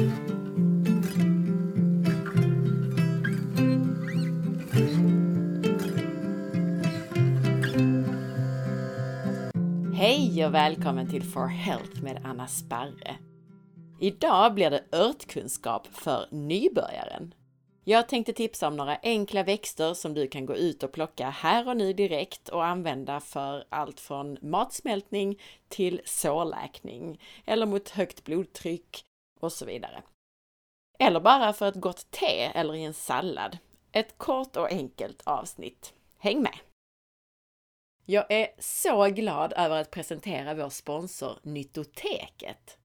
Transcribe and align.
Hej 0.00 0.06
och 10.46 10.54
välkommen 10.54 11.10
till 11.10 11.22
For 11.22 11.46
Health 11.46 12.02
med 12.02 12.22
Anna 12.24 12.46
Sparre. 12.46 13.16
Idag 14.00 14.54
blir 14.54 14.70
det 14.70 14.84
örtkunskap 14.92 15.86
för 15.86 16.28
nybörjaren. 16.30 17.34
Jag 17.84 18.08
tänkte 18.08 18.32
tipsa 18.32 18.68
om 18.68 18.76
några 18.76 18.98
enkla 19.02 19.42
växter 19.42 19.94
som 19.94 20.14
du 20.14 20.26
kan 20.26 20.46
gå 20.46 20.56
ut 20.56 20.82
och 20.82 20.92
plocka 20.92 21.30
här 21.30 21.68
och 21.68 21.76
nu 21.76 21.92
direkt 21.92 22.48
och 22.48 22.64
använda 22.66 23.20
för 23.20 23.64
allt 23.68 24.00
från 24.00 24.38
matsmältning 24.42 25.40
till 25.68 26.00
sårläkning 26.04 27.20
eller 27.46 27.66
mot 27.66 27.88
högt 27.88 28.24
blodtryck 28.24 29.04
och 29.42 29.52
så 29.52 29.66
vidare. 29.66 30.02
Eller 30.98 31.20
bara 31.20 31.52
för 31.52 31.68
ett 31.68 31.80
gott 31.80 32.10
te 32.10 32.44
eller 32.44 32.74
i 32.74 32.84
en 32.84 32.94
sallad. 32.94 33.58
Ett 33.92 34.18
kort 34.18 34.56
och 34.56 34.72
enkelt 34.72 35.22
avsnitt. 35.24 35.94
Häng 36.18 36.42
med! 36.42 36.58
Jag 38.04 38.30
är 38.30 38.48
så 38.58 39.06
glad 39.06 39.52
över 39.56 39.80
att 39.80 39.90
presentera 39.90 40.54
vår 40.54 40.68
sponsor 40.68 41.38
Nyttoteket. 41.42 42.78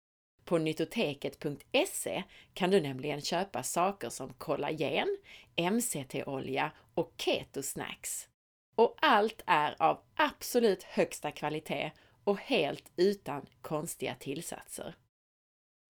På 0.46 0.58
nyttoteket.se 0.58 2.24
kan 2.54 2.70
du 2.70 2.82
nämligen 2.82 3.22
köpa 3.22 3.64
saker 3.64 4.10
som 4.10 4.34
kollagen, 4.34 5.18
MCT-olja 5.72 6.72
och 6.94 7.14
ketosnacks. 7.18 8.28
Och 8.76 8.96
allt 9.02 9.44
är 9.46 9.76
av 9.80 10.02
absolut 10.16 10.84
högsta 10.84 11.32
kvalitet 11.32 11.92
och 12.24 12.40
helt 12.40 12.92
utan 12.96 13.46
konstiga 13.62 14.16
tillsatser. 14.16 14.96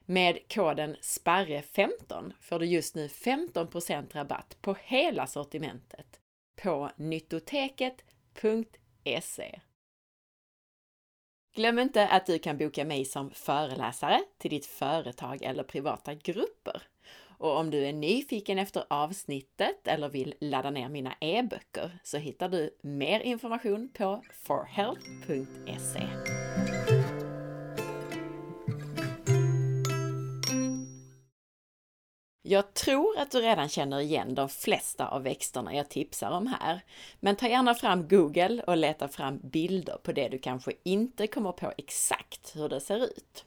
Med 0.06 0.40
koden 0.54 0.96
SPARRE15 0.96 2.34
får 2.42 2.60
du 2.60 2.66
just 2.66 2.96
nu 2.96 3.08
15% 3.08 4.14
rabatt 4.14 4.58
på 4.62 4.76
hela 4.84 5.28
sortimentet 5.28 6.20
på 6.64 6.90
nyttoteket.se. 6.96 9.60
Glöm 11.56 11.80
inte 11.80 12.08
att 12.08 12.26
du 12.26 12.40
kan 12.40 12.58
boka 12.58 12.86
mig 12.86 13.06
som 13.06 13.32
föreläsare 13.32 14.22
till 14.38 14.52
ditt 14.52 14.66
företag 14.66 15.42
eller 15.42 15.64
privata 15.64 16.14
grupper. 16.14 16.82
Och 17.38 17.58
om 17.58 17.72
du 17.72 17.86
är 17.86 17.94
nyfiken 17.94 18.60
efter 18.60 18.84
avsnittet 18.88 19.88
eller 19.88 20.10
vill 20.10 20.34
ladda 20.40 20.70
ner 20.70 20.90
mina 20.90 21.16
e-böcker 21.20 22.00
så 22.04 22.18
hittar 22.18 22.50
du 22.50 22.78
mer 22.82 23.20
information 23.20 23.90
på 23.94 24.24
forhealth.se. 24.34 26.08
Jag 32.54 32.74
tror 32.74 33.18
att 33.18 33.32
du 33.32 33.42
redan 33.42 33.70
känner 33.70 34.00
igen 34.00 34.36
de 34.36 34.50
flesta 34.50 35.08
av 35.08 35.24
växterna 35.24 35.76
jag 35.76 35.90
tipsar 35.90 36.32
om 36.32 36.48
här, 36.48 36.82
men 37.20 37.36
ta 37.36 37.48
gärna 37.48 37.76
fram 37.76 38.08
Google 38.08 38.64
och 38.64 38.78
leta 38.78 39.08
fram 39.08 39.40
bilder 39.44 39.98
på 40.04 40.12
det 40.12 40.30
du 40.30 40.38
kanske 40.38 40.74
inte 40.84 41.28
kommer 41.28 41.52
på 41.52 41.74
exakt 41.78 42.56
hur 42.56 42.70
det 42.70 42.82
ser 42.82 43.04
ut. 43.04 43.46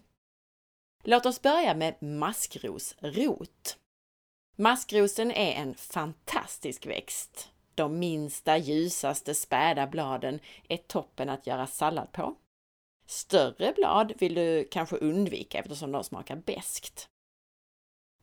Låt 1.04 1.26
oss 1.26 1.42
börja 1.42 1.74
med 1.74 2.02
maskrosrot. 2.02 3.76
Maskrosen 4.56 5.30
är 5.30 5.52
en 5.52 5.74
fantastisk 5.74 6.86
växt. 6.86 7.50
De 7.74 7.98
minsta, 7.98 8.56
ljusaste, 8.56 9.34
späda 9.34 9.86
bladen 9.86 10.40
är 10.68 10.76
toppen 10.76 11.28
att 11.28 11.46
göra 11.46 11.66
sallad 11.66 12.12
på. 12.12 12.36
Större 13.06 13.72
blad 13.72 14.12
vill 14.18 14.34
du 14.34 14.68
kanske 14.70 14.96
undvika 14.96 15.58
eftersom 15.58 15.92
de 15.92 16.04
smakar 16.04 16.36
beskt. 16.36 17.08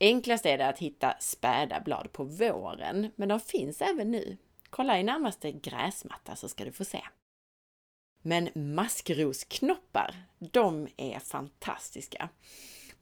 Enklast 0.04 0.46
är 0.46 0.58
det 0.58 0.68
att 0.68 0.80
hitta 0.80 1.16
späda 1.20 1.80
blad 1.80 2.12
på 2.12 2.24
våren, 2.24 3.12
men 3.16 3.30
de 3.30 3.40
finns 3.40 3.82
även 3.82 4.12
nu. 4.12 4.38
Kolla 4.70 5.00
i 5.00 5.04
närmaste 5.04 5.52
gräsmatta 5.52 6.36
så 6.36 6.50
ska 6.50 6.66
du 6.66 6.72
få 6.72 6.86
se. 6.86 7.04
Men 8.22 8.50
maskrosknoppar, 8.56 10.16
de 10.40 10.88
är 10.98 11.20
fantastiska. 11.20 12.30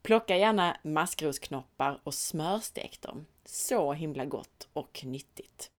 Plocka 0.01 0.37
gärna 0.37 0.77
maskrosknoppar 0.83 1.99
och 2.03 2.13
smörstek 2.13 3.01
dem. 3.01 3.25
Så 3.45 3.93
himla 3.93 4.25
gott 4.25 4.67
och 4.73 5.01
nyttigt. 5.05 5.71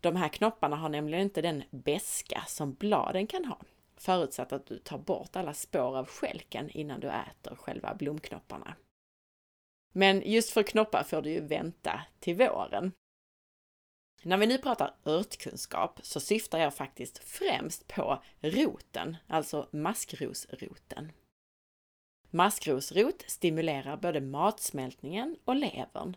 De 0.00 0.16
här 0.16 0.28
knopparna 0.28 0.76
har 0.76 0.88
nämligen 0.88 1.22
inte 1.22 1.42
den 1.42 1.62
beska 1.70 2.44
som 2.46 2.74
bladen 2.74 3.26
kan 3.26 3.44
ha, 3.44 3.58
förutsatt 3.96 4.52
att 4.52 4.66
du 4.66 4.78
tar 4.78 4.98
bort 4.98 5.36
alla 5.36 5.54
spår 5.54 5.96
av 5.96 6.06
skälken 6.08 6.70
innan 6.70 7.00
du 7.00 7.08
äter 7.08 7.56
själva 7.56 7.94
blomknopparna. 7.94 8.76
Men 9.92 10.22
just 10.24 10.50
för 10.50 10.62
knoppar 10.62 11.02
får 11.02 11.22
du 11.22 11.30
ju 11.30 11.40
vänta 11.40 12.00
till 12.20 12.36
våren. 12.36 12.92
När 14.22 14.36
vi 14.36 14.46
nu 14.46 14.58
pratar 14.58 14.94
örtkunskap 15.04 16.00
så 16.02 16.20
syftar 16.20 16.58
jag 16.58 16.74
faktiskt 16.74 17.18
främst 17.18 17.88
på 17.88 18.22
roten, 18.40 19.16
alltså 19.26 19.68
maskrosroten. 19.70 21.12
Maskrosrot 22.30 23.24
stimulerar 23.26 23.96
både 23.96 24.20
matsmältningen 24.20 25.36
och 25.44 25.56
levern. 25.56 26.16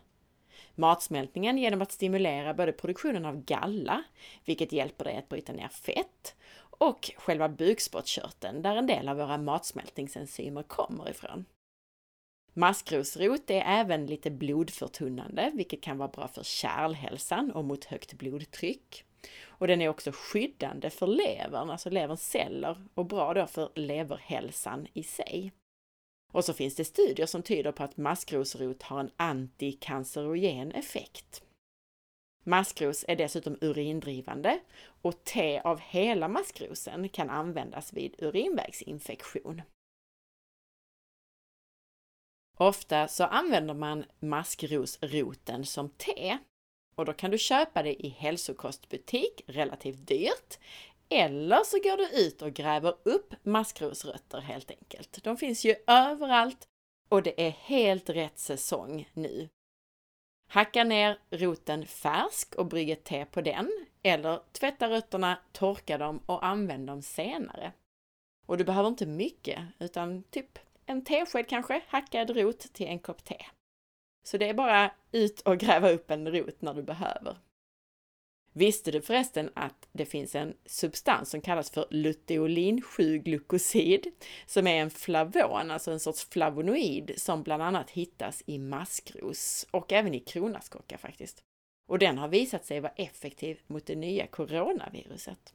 Matsmältningen 0.74 1.58
genom 1.58 1.82
att 1.82 1.92
stimulera 1.92 2.54
både 2.54 2.72
produktionen 2.72 3.24
av 3.24 3.44
galla, 3.44 4.04
vilket 4.44 4.72
hjälper 4.72 5.04
dig 5.04 5.16
att 5.16 5.28
bryta 5.28 5.52
ner 5.52 5.68
fett, 5.68 6.36
och 6.60 7.10
själva 7.16 7.48
bukspottkörteln 7.48 8.62
där 8.62 8.76
en 8.76 8.86
del 8.86 9.08
av 9.08 9.16
våra 9.16 9.38
matsmältningsenzymer 9.38 10.62
kommer 10.62 11.10
ifrån. 11.10 11.44
Maskrosrot 12.56 13.50
är 13.50 13.62
även 13.66 14.06
lite 14.06 14.30
blodförtunnande, 14.30 15.50
vilket 15.54 15.80
kan 15.80 15.98
vara 15.98 16.08
bra 16.08 16.28
för 16.28 16.42
kärlhälsan 16.42 17.50
och 17.50 17.64
mot 17.64 17.84
högt 17.84 18.12
blodtryck. 18.12 19.04
Och 19.46 19.66
den 19.66 19.82
är 19.82 19.88
också 19.88 20.10
skyddande 20.14 20.90
för 20.90 21.06
levern, 21.06 21.70
alltså 21.70 21.90
leverns 21.90 22.30
celler, 22.30 22.84
och 22.94 23.06
bra 23.06 23.34
då 23.34 23.46
för 23.46 23.70
leverhälsan 23.74 24.86
i 24.92 25.02
sig. 25.02 25.52
Och 26.32 26.44
så 26.44 26.52
finns 26.52 26.74
det 26.74 26.84
studier 26.84 27.26
som 27.26 27.42
tyder 27.42 27.72
på 27.72 27.82
att 27.82 27.96
maskrosrot 27.96 28.82
har 28.82 29.00
en 29.00 29.10
antikancerogen 29.16 30.72
effekt. 30.72 31.42
Maskros 32.46 33.04
är 33.08 33.16
dessutom 33.16 33.58
urindrivande 33.60 34.60
och 35.02 35.24
te 35.24 35.60
av 35.60 35.80
hela 35.80 36.28
maskrosen 36.28 37.08
kan 37.08 37.30
användas 37.30 37.92
vid 37.92 38.14
urinvägsinfektion. 38.18 39.62
Ofta 42.56 43.08
så 43.08 43.24
använder 43.24 43.74
man 43.74 44.04
maskrosroten 44.20 45.64
som 45.64 45.88
te 45.88 46.38
och 46.94 47.04
då 47.04 47.12
kan 47.12 47.30
du 47.30 47.38
köpa 47.38 47.82
det 47.82 48.06
i 48.06 48.08
hälsokostbutik 48.08 49.42
relativt 49.46 50.06
dyrt 50.06 50.58
eller 51.08 51.64
så 51.64 51.76
går 51.76 51.96
du 51.96 52.26
ut 52.26 52.42
och 52.42 52.52
gräver 52.52 52.94
upp 53.02 53.34
maskrosrötter 53.42 54.40
helt 54.40 54.70
enkelt. 54.70 55.24
De 55.24 55.36
finns 55.36 55.64
ju 55.64 55.74
överallt 55.86 56.68
och 57.08 57.22
det 57.22 57.46
är 57.46 57.50
helt 57.50 58.10
rätt 58.10 58.38
säsong 58.38 59.08
nu. 59.12 59.48
Hacka 60.48 60.84
ner 60.84 61.18
roten 61.30 61.86
färsk 61.86 62.54
och 62.54 62.66
brygg 62.66 62.90
ett 62.90 63.04
te 63.04 63.24
på 63.24 63.40
den 63.40 63.86
eller 64.02 64.40
tvätta 64.52 64.90
rötterna, 64.90 65.38
torka 65.52 65.98
dem 65.98 66.20
och 66.26 66.46
använd 66.46 66.86
dem 66.86 67.02
senare. 67.02 67.72
Och 68.46 68.58
du 68.58 68.64
behöver 68.64 68.88
inte 68.88 69.06
mycket 69.06 69.60
utan 69.78 70.22
typ 70.22 70.58
en 70.86 71.04
tesked 71.04 71.48
kanske, 71.48 71.82
hackad 71.88 72.30
rot 72.30 72.60
till 72.72 72.86
en 72.86 72.98
kopp 72.98 73.24
te. 73.24 73.46
Så 74.24 74.38
det 74.38 74.48
är 74.48 74.54
bara 74.54 74.92
ut 75.12 75.40
och 75.40 75.58
gräva 75.58 75.90
upp 75.90 76.10
en 76.10 76.32
rot 76.32 76.62
när 76.62 76.74
du 76.74 76.82
behöver. 76.82 77.38
Visste 78.56 78.90
du 78.90 79.02
förresten 79.02 79.50
att 79.54 79.88
det 79.92 80.06
finns 80.06 80.34
en 80.34 80.56
substans 80.66 81.30
som 81.30 81.40
kallas 81.40 81.70
för 81.70 81.86
luteolin 81.90 82.82
7-glukosid 82.82 84.12
som 84.46 84.66
är 84.66 84.80
en 84.80 84.90
flavon, 84.90 85.70
alltså 85.70 85.90
en 85.90 86.00
sorts 86.00 86.28
flavonoid 86.30 87.12
som 87.16 87.42
bland 87.42 87.62
annat 87.62 87.90
hittas 87.90 88.42
i 88.46 88.58
maskros 88.58 89.66
och 89.70 89.92
även 89.92 90.14
i 90.14 90.20
kronärtskocka 90.20 90.98
faktiskt. 90.98 91.42
Och 91.88 91.98
den 91.98 92.18
har 92.18 92.28
visat 92.28 92.64
sig 92.64 92.80
vara 92.80 92.92
effektiv 92.92 93.60
mot 93.66 93.86
det 93.86 93.96
nya 93.96 94.26
coronaviruset. 94.26 95.54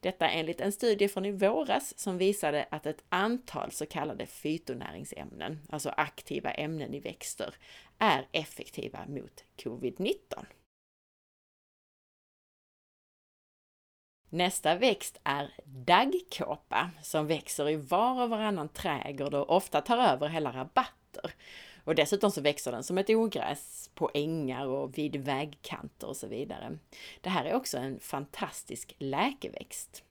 Detta 0.00 0.28
enligt 0.28 0.60
en 0.60 0.72
studie 0.72 1.08
från 1.08 1.24
i 1.24 1.30
våras 1.30 1.98
som 1.98 2.18
visade 2.18 2.66
att 2.70 2.86
ett 2.86 3.04
antal 3.08 3.72
så 3.72 3.86
kallade 3.86 4.26
fytonäringsämnen, 4.26 5.58
alltså 5.70 5.88
aktiva 5.88 6.50
ämnen 6.50 6.94
i 6.94 7.00
växter, 7.00 7.54
är 7.98 8.26
effektiva 8.32 8.98
mot 9.08 9.44
covid-19. 9.56 10.44
Nästa 14.32 14.74
växt 14.74 15.20
är 15.24 15.50
daggkåpa 15.64 16.90
som 17.02 17.26
växer 17.26 17.68
i 17.68 17.76
var 17.76 18.22
och 18.22 18.30
varannan 18.30 18.68
trädgård 18.68 19.34
och 19.34 19.56
ofta 19.56 19.80
tar 19.80 19.98
över 19.98 20.28
hela 20.28 20.52
rabatter. 20.52 21.32
Och 21.90 21.96
dessutom 21.96 22.30
så 22.30 22.40
växer 22.40 22.72
den 22.72 22.84
som 22.84 22.98
ett 22.98 23.10
ogräs 23.10 23.90
på 23.94 24.10
ängar 24.14 24.66
och 24.66 24.98
vid 24.98 25.16
vägkanter 25.16 26.06
och 26.06 26.16
så 26.16 26.26
vidare. 26.26 26.78
Det 27.20 27.30
här 27.30 27.44
är 27.44 27.54
också 27.54 27.78
en 27.78 28.00
fantastisk 28.00 28.94
läkeväxt. 28.98 30.04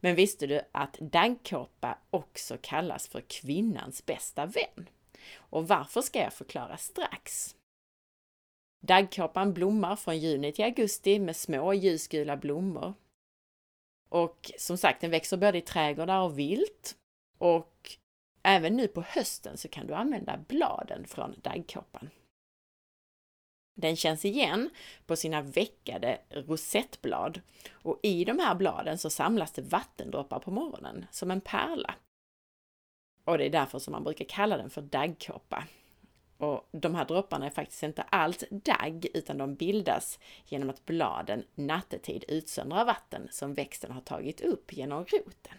Men 0.00 0.14
visste 0.14 0.46
du 0.46 0.60
att 0.72 0.98
daggkåpa 1.00 1.98
också 2.10 2.58
kallas 2.62 3.08
för 3.08 3.20
kvinnans 3.20 4.06
bästa 4.06 4.46
vän? 4.46 4.88
Och 5.36 5.68
varför 5.68 6.02
ska 6.02 6.18
jag 6.18 6.32
förklara 6.32 6.76
strax. 6.76 7.56
Daggkåpan 8.82 9.54
blommar 9.54 9.96
från 9.96 10.18
juni 10.18 10.52
till 10.52 10.64
augusti 10.64 11.18
med 11.18 11.36
små 11.36 11.74
ljusgula 11.74 12.36
blommor. 12.36 12.94
Och 14.08 14.52
som 14.58 14.78
sagt, 14.78 15.00
den 15.00 15.10
växer 15.10 15.36
både 15.36 15.58
i 15.58 15.62
trädgårdar 15.62 16.20
och 16.20 16.38
vilt. 16.38 16.96
Och 17.38 17.98
även 18.46 18.76
nu 18.76 18.88
på 18.88 19.02
hösten 19.02 19.56
så 19.56 19.68
kan 19.68 19.86
du 19.86 19.94
använda 19.94 20.36
bladen 20.48 21.06
från 21.06 21.34
daggkåpan. 21.42 22.10
Den 23.74 23.96
känns 23.96 24.24
igen 24.24 24.70
på 25.06 25.16
sina 25.16 25.42
veckade 25.42 26.20
rosettblad 26.30 27.40
och 27.72 28.00
i 28.02 28.24
de 28.24 28.38
här 28.38 28.54
bladen 28.54 28.98
så 28.98 29.10
samlas 29.10 29.52
det 29.52 29.62
vattendroppar 29.62 30.38
på 30.38 30.50
morgonen 30.50 31.06
som 31.10 31.30
en 31.30 31.40
pärla. 31.40 31.94
Och 33.24 33.38
det 33.38 33.44
är 33.46 33.50
därför 33.50 33.78
som 33.78 33.92
man 33.92 34.04
brukar 34.04 34.24
kalla 34.24 34.56
den 34.56 34.70
för 34.70 34.82
daggkåpa. 34.82 35.64
Och 36.38 36.68
de 36.72 36.94
här 36.94 37.04
dropparna 37.04 37.46
är 37.46 37.50
faktiskt 37.50 37.82
inte 37.82 38.02
alls 38.02 38.44
dagg 38.50 39.06
utan 39.14 39.38
de 39.38 39.54
bildas 39.54 40.18
genom 40.46 40.70
att 40.70 40.86
bladen 40.86 41.44
nattetid 41.54 42.24
utsöndrar 42.28 42.84
vatten 42.84 43.28
som 43.30 43.54
växten 43.54 43.90
har 43.90 44.00
tagit 44.00 44.40
upp 44.40 44.72
genom 44.72 45.04
roten. 45.04 45.58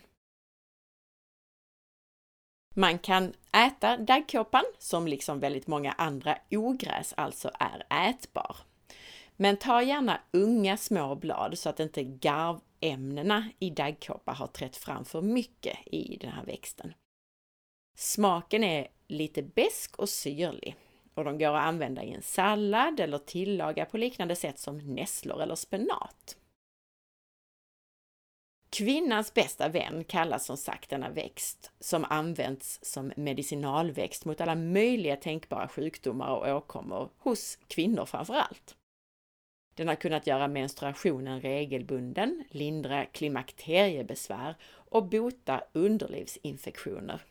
Man 2.79 2.99
kan 2.99 3.33
äta 3.51 3.97
daggkåpan, 3.97 4.63
som 4.79 5.07
liksom 5.07 5.39
väldigt 5.39 5.67
många 5.67 5.91
andra 5.91 6.37
ogräs 6.51 7.13
alltså 7.17 7.51
är 7.59 8.09
ätbar. 8.09 8.55
Men 9.35 9.57
ta 9.57 9.81
gärna 9.81 10.21
unga 10.31 10.77
små 10.77 11.15
blad 11.15 11.57
så 11.57 11.69
att 11.69 11.79
inte 11.79 12.03
garvämnena 12.03 13.49
i 13.59 13.69
daggkåpa 13.69 14.31
har 14.31 14.47
trätt 14.47 14.77
fram 14.77 15.05
för 15.05 15.21
mycket 15.21 15.77
i 15.85 16.17
den 16.21 16.31
här 16.31 16.45
växten. 16.45 16.93
Smaken 17.97 18.63
är 18.63 18.87
lite 19.07 19.43
besk 19.43 19.95
och 19.95 20.09
syrlig 20.09 20.75
och 21.13 21.23
de 21.23 21.37
går 21.37 21.55
att 21.55 21.65
använda 21.65 22.03
i 22.03 22.13
en 22.13 22.21
sallad 22.21 22.99
eller 22.99 23.17
tillaga 23.17 23.85
på 23.85 23.97
liknande 23.97 24.35
sätt 24.35 24.59
som 24.59 24.95
nässlor 24.95 25.41
eller 25.41 25.55
spenat. 25.55 26.37
Kvinnans 28.69 29.33
bästa 29.33 29.69
vän 29.69 30.03
kallas 30.03 30.45
som 30.45 30.57
sagt 30.57 30.89
denna 30.89 31.09
växt 31.09 31.71
som 31.79 32.05
används 32.09 32.79
som 32.81 33.13
medicinalväxt 33.15 34.25
mot 34.25 34.41
alla 34.41 34.55
möjliga 34.55 35.15
tänkbara 35.15 35.67
sjukdomar 35.67 36.29
och 36.29 36.55
åkommor 36.57 37.09
hos 37.17 37.57
kvinnor 37.67 38.05
framför 38.05 38.33
allt. 38.33 38.75
Den 39.73 39.87
har 39.87 39.95
kunnat 39.95 40.27
göra 40.27 40.47
menstruationen 40.47 41.41
regelbunden, 41.41 42.43
lindra 42.49 43.05
klimakteriebesvär 43.05 44.55
och 44.69 45.05
bota 45.05 45.63
underlivsinfektioner. 45.73 47.21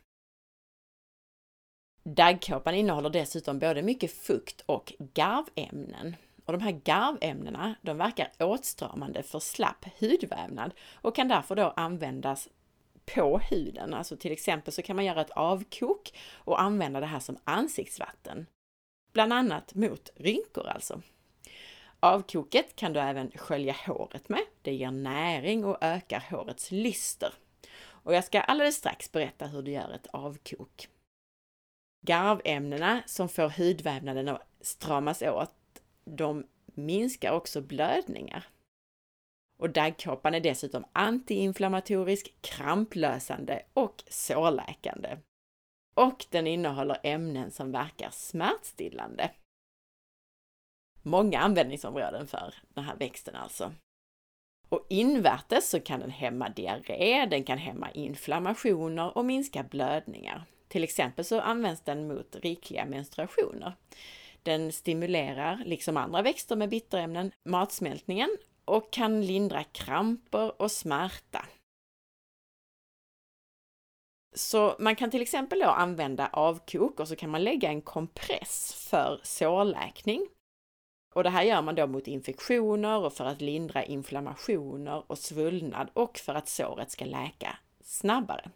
Daggkåpan 2.02 2.74
innehåller 2.74 3.10
dessutom 3.10 3.58
både 3.58 3.82
mycket 3.82 4.12
fukt 4.12 4.60
och 4.66 4.92
garvämnen 4.98 6.16
och 6.46 6.52
de 6.52 6.62
här 6.62 6.80
garvämnena, 6.84 7.74
de 7.82 7.98
verkar 7.98 8.30
åtstramande 8.38 9.22
för 9.22 9.38
slapp 9.38 9.84
hudvävnad 10.00 10.74
och 10.94 11.16
kan 11.16 11.28
därför 11.28 11.56
då 11.56 11.72
användas 11.76 12.48
på 13.14 13.38
huden. 13.38 13.94
Alltså 13.94 14.16
till 14.16 14.32
exempel 14.32 14.72
så 14.72 14.82
kan 14.82 14.96
man 14.96 15.04
göra 15.04 15.20
ett 15.20 15.30
avkok 15.30 16.12
och 16.34 16.60
använda 16.60 17.00
det 17.00 17.06
här 17.06 17.20
som 17.20 17.38
ansiktsvatten. 17.44 18.46
Bland 19.12 19.32
annat 19.32 19.74
mot 19.74 20.10
rynkor 20.14 20.66
alltså. 20.66 21.02
Avkoket 22.00 22.76
kan 22.76 22.92
du 22.92 23.00
även 23.00 23.30
skölja 23.30 23.76
håret 23.86 24.28
med. 24.28 24.42
Det 24.62 24.74
ger 24.74 24.90
näring 24.90 25.64
och 25.64 25.78
ökar 25.80 26.24
hårets 26.30 26.70
lyster. 26.70 27.34
Och 27.86 28.14
jag 28.14 28.24
ska 28.24 28.40
alldeles 28.40 28.76
strax 28.76 29.12
berätta 29.12 29.46
hur 29.46 29.62
du 29.62 29.70
gör 29.70 29.90
ett 29.90 30.06
avkok. 30.06 30.88
Garvämnena 32.06 33.02
som 33.06 33.28
får 33.28 33.48
hudvävnaden 33.48 34.28
att 34.28 34.48
stramas 34.60 35.22
åt 35.22 35.54
de 36.10 36.46
minskar 36.66 37.32
också 37.32 37.60
blödningar. 37.60 38.46
Och 39.58 39.70
daggkåpan 39.70 40.34
är 40.34 40.40
dessutom 40.40 40.84
antiinflammatorisk, 40.92 42.34
kramplösande 42.40 43.62
och 43.74 44.04
sårläkande. 44.08 45.18
Och 45.94 46.26
den 46.30 46.46
innehåller 46.46 46.98
ämnen 47.02 47.50
som 47.50 47.72
verkar 47.72 48.10
smärtstillande. 48.10 49.30
Många 51.02 51.38
användningsområden 51.38 52.26
för 52.26 52.54
den 52.68 52.84
här 52.84 52.96
växten 52.96 53.36
alltså. 53.36 53.72
Och 54.68 54.86
invärtes 54.88 55.70
så 55.70 55.80
kan 55.80 56.00
den 56.00 56.10
hämma 56.10 56.48
diarré, 56.48 57.26
den 57.26 57.44
kan 57.44 57.58
hämma 57.58 57.90
inflammationer 57.90 59.16
och 59.18 59.24
minska 59.24 59.62
blödningar. 59.62 60.44
Till 60.68 60.84
exempel 60.84 61.24
så 61.24 61.40
används 61.40 61.80
den 61.80 62.08
mot 62.08 62.36
rikliga 62.36 62.84
menstruationer. 62.84 63.72
Den 64.46 64.72
stimulerar, 64.72 65.62
liksom 65.64 65.96
andra 65.96 66.22
växter 66.22 66.56
med 66.56 66.68
bitterämnen, 66.68 67.32
matsmältningen 67.44 68.36
och 68.64 68.92
kan 68.92 69.26
lindra 69.26 69.64
kramper 69.64 70.62
och 70.62 70.70
smärta. 70.70 71.46
Så 74.34 74.76
man 74.78 74.96
kan 74.96 75.10
till 75.10 75.22
exempel 75.22 75.58
då 75.58 75.66
använda 75.66 76.28
avkok 76.32 77.00
och 77.00 77.08
så 77.08 77.16
kan 77.16 77.30
man 77.30 77.44
lägga 77.44 77.68
en 77.68 77.82
kompress 77.82 78.86
för 78.90 79.20
sårläkning. 79.22 80.26
Och 81.14 81.24
det 81.24 81.30
här 81.30 81.42
gör 81.42 81.62
man 81.62 81.74
då 81.74 81.86
mot 81.86 82.06
infektioner 82.06 82.98
och 82.98 83.12
för 83.12 83.24
att 83.24 83.40
lindra 83.40 83.84
inflammationer 83.84 85.10
och 85.10 85.18
svullnad 85.18 85.90
och 85.92 86.18
för 86.18 86.34
att 86.34 86.48
såret 86.48 86.90
ska 86.90 87.04
läka 87.04 87.58
snabbare. 87.80 88.50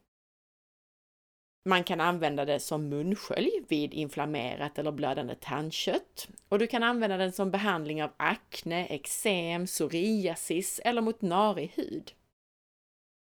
Man 1.65 1.85
kan 1.85 2.01
använda 2.01 2.45
det 2.45 2.61
som 2.61 2.89
munskölj 2.89 3.51
vid 3.69 3.95
inflammerat 3.95 4.79
eller 4.79 4.93
blödande 4.93 5.35
tandkött 5.35 6.29
och 6.49 6.59
du 6.59 6.67
kan 6.67 6.83
använda 6.83 7.17
den 7.17 7.33
som 7.33 7.51
behandling 7.51 8.03
av 8.03 8.11
akne, 8.17 8.87
eksem, 8.87 9.67
psoriasis 9.67 10.81
eller 10.85 11.03
mot 11.03 11.23
narig 11.23 11.73
hud. 11.75 12.13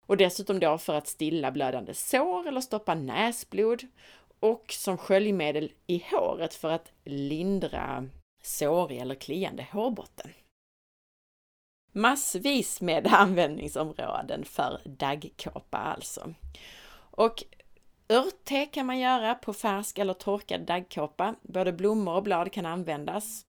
Och 0.08 0.18
dessutom 0.18 0.60
då 0.60 0.78
för 0.78 0.94
att 0.94 1.08
stilla 1.08 1.52
blödande 1.52 1.94
sår 1.94 2.48
eller 2.48 2.62
stoppa 2.62 2.96
näsblod 2.96 3.88
och 4.40 4.66
som 4.72 4.98
sköljmedel 4.98 5.72
i 5.88 6.04
håret 6.12 6.54
för 6.54 6.70
att 6.70 6.92
lindra 7.04 8.10
sårig 8.44 8.98
eller 8.98 9.16
kliande 9.16 9.68
hårbotten. 9.72 10.32
Massvis 11.92 12.82
med 12.82 13.08
användningsområden 13.12 14.46
för 14.46 14.82
daggkåpa 14.86 15.78
alltså. 15.78 16.34
Och 17.12 17.44
Örtte 18.10 18.66
kan 18.66 18.86
man 18.86 19.00
göra 19.00 19.36
på 19.36 19.54
färsk 19.54 19.98
eller 19.98 20.14
torkad 20.14 20.62
daggkåpa. 20.62 21.36
Både 21.42 21.74
blommor 21.74 22.16
och 22.16 22.24
blad 22.24 22.52
kan 22.52 22.66
användas. 22.66 23.46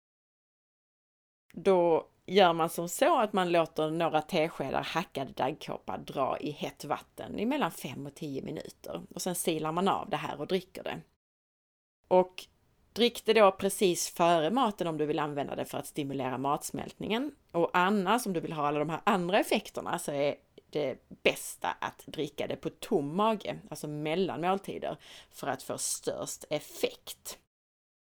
Då 1.52 2.08
gör 2.26 2.52
man 2.52 2.70
som 2.70 2.88
så 2.88 3.18
att 3.18 3.32
man 3.32 3.52
låter 3.52 3.90
några 3.90 4.22
teskedar 4.22 4.82
hackad 4.82 5.34
daggkåpa 5.34 5.98
dra 5.98 6.38
i 6.40 6.50
hett 6.50 6.84
vatten 6.84 7.38
i 7.38 7.46
mellan 7.46 7.70
5 7.70 8.06
och 8.06 8.14
10 8.14 8.42
minuter 8.42 9.02
och 9.14 9.22
sen 9.22 9.34
silar 9.34 9.72
man 9.72 9.88
av 9.88 10.10
det 10.10 10.16
här 10.16 10.40
och 10.40 10.46
dricker 10.46 10.82
det. 10.82 11.00
Och 12.08 12.46
drick 12.92 13.24
det 13.24 13.32
då 13.32 13.52
precis 13.52 14.08
före 14.08 14.50
maten 14.50 14.86
om 14.86 14.98
du 14.98 15.06
vill 15.06 15.18
använda 15.18 15.56
det 15.56 15.64
för 15.64 15.78
att 15.78 15.86
stimulera 15.86 16.38
matsmältningen. 16.38 17.34
Och 17.52 17.70
annars 17.72 18.26
om 18.26 18.32
du 18.32 18.40
vill 18.40 18.52
ha 18.52 18.66
alla 18.66 18.78
de 18.78 18.90
här 18.90 19.00
andra 19.04 19.38
effekterna 19.38 19.98
så 19.98 20.12
är 20.12 20.34
det 20.70 20.98
bästa 21.22 21.68
att 21.80 22.02
dricka 22.06 22.46
det 22.46 22.56
på 22.56 22.70
tom 22.70 23.16
mage, 23.16 23.58
alltså 23.70 23.88
mellan 23.88 24.40
måltider, 24.40 24.96
för 25.30 25.46
att 25.46 25.62
få 25.62 25.78
störst 25.78 26.44
effekt. 26.50 27.38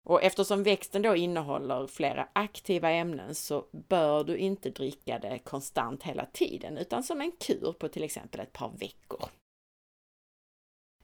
Och 0.08 0.22
eftersom 0.22 0.62
växten 0.62 1.02
då 1.02 1.16
innehåller 1.16 1.86
flera 1.86 2.28
aktiva 2.32 2.90
ämnen 2.90 3.34
så 3.34 3.64
bör 3.70 4.25
du 4.25 4.36
inte 4.36 4.70
dricka 4.70 5.18
det 5.18 5.38
konstant 5.38 6.02
hela 6.02 6.26
tiden, 6.26 6.78
utan 6.78 7.02
som 7.02 7.20
en 7.20 7.32
kur 7.32 7.72
på 7.72 7.88
till 7.88 8.04
exempel 8.04 8.40
ett 8.40 8.52
par 8.52 8.72
veckor. 8.78 9.28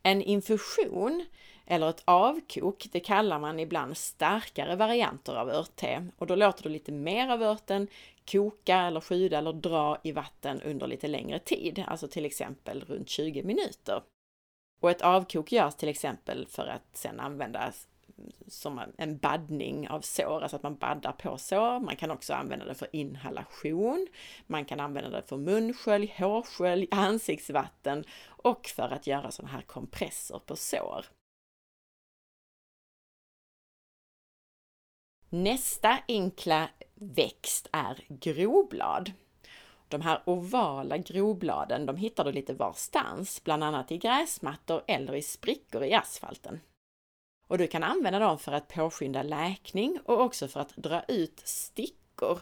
En 0.02 0.22
infusion 0.22 1.26
eller 1.66 1.90
ett 1.90 2.02
avkok, 2.04 2.86
det 2.92 3.00
kallar 3.00 3.38
man 3.38 3.60
ibland 3.60 3.96
starkare 3.96 4.76
varianter 4.76 5.34
av 5.34 5.50
örtte 5.50 6.06
och 6.16 6.26
då 6.26 6.34
låter 6.34 6.62
du 6.62 6.68
lite 6.68 6.92
mer 6.92 7.28
av 7.28 7.42
örten 7.42 7.88
koka 8.30 8.76
eller 8.76 9.00
sjuda 9.00 9.38
eller 9.38 9.52
dra 9.52 9.98
i 10.02 10.12
vatten 10.12 10.62
under 10.62 10.86
lite 10.86 11.08
längre 11.08 11.38
tid, 11.38 11.84
alltså 11.86 12.08
till 12.08 12.24
exempel 12.24 12.84
runt 12.84 13.08
20 13.08 13.42
minuter. 13.42 14.02
Och 14.82 14.90
ett 14.90 15.02
avkok 15.02 15.52
görs 15.52 15.74
till 15.74 15.88
exempel 15.88 16.46
för 16.46 16.66
att 16.66 16.96
sedan 16.96 17.20
användas 17.20 17.88
som 18.48 18.80
en 18.96 19.18
baddning 19.18 19.88
av 19.88 20.00
sår, 20.00 20.40
alltså 20.40 20.56
att 20.56 20.62
man 20.62 20.76
baddar 20.76 21.12
på 21.12 21.38
sår. 21.38 21.80
Man 21.80 21.96
kan 21.96 22.10
också 22.10 22.34
använda 22.34 22.64
det 22.64 22.74
för 22.74 22.88
inhalation. 22.92 24.06
Man 24.46 24.64
kan 24.64 24.80
använda 24.80 25.10
det 25.10 25.22
för 25.22 25.36
munskölj, 25.36 26.14
hårskölj, 26.18 26.88
ansiktsvatten 26.90 28.04
och 28.26 28.66
för 28.66 28.88
att 28.88 29.06
göra 29.06 29.30
sådana 29.30 29.52
här 29.52 29.62
kompresser 29.62 30.38
på 30.38 30.56
sår. 30.56 31.04
Nästa 35.28 35.98
enkla 36.08 36.68
växt 36.94 37.68
är 37.72 38.04
groblad. 38.08 39.12
De 39.88 40.00
här 40.00 40.22
ovala 40.26 40.98
grobladen, 40.98 41.86
de 41.86 41.96
hittar 41.96 42.24
du 42.24 42.32
lite 42.32 42.54
varstans, 42.54 43.44
bland 43.44 43.64
annat 43.64 43.92
i 43.92 43.98
gräsmattor 43.98 44.82
eller 44.86 45.14
i 45.14 45.22
sprickor 45.22 45.84
i 45.84 45.94
asfalten. 45.94 46.60
Och 47.52 47.58
du 47.58 47.66
kan 47.66 47.82
använda 47.82 48.18
dem 48.18 48.38
för 48.38 48.52
att 48.52 48.68
påskynda 48.68 49.22
läkning 49.22 49.98
och 50.04 50.20
också 50.20 50.48
för 50.48 50.60
att 50.60 50.76
dra 50.76 51.02
ut 51.08 51.42
stickor 51.44 52.40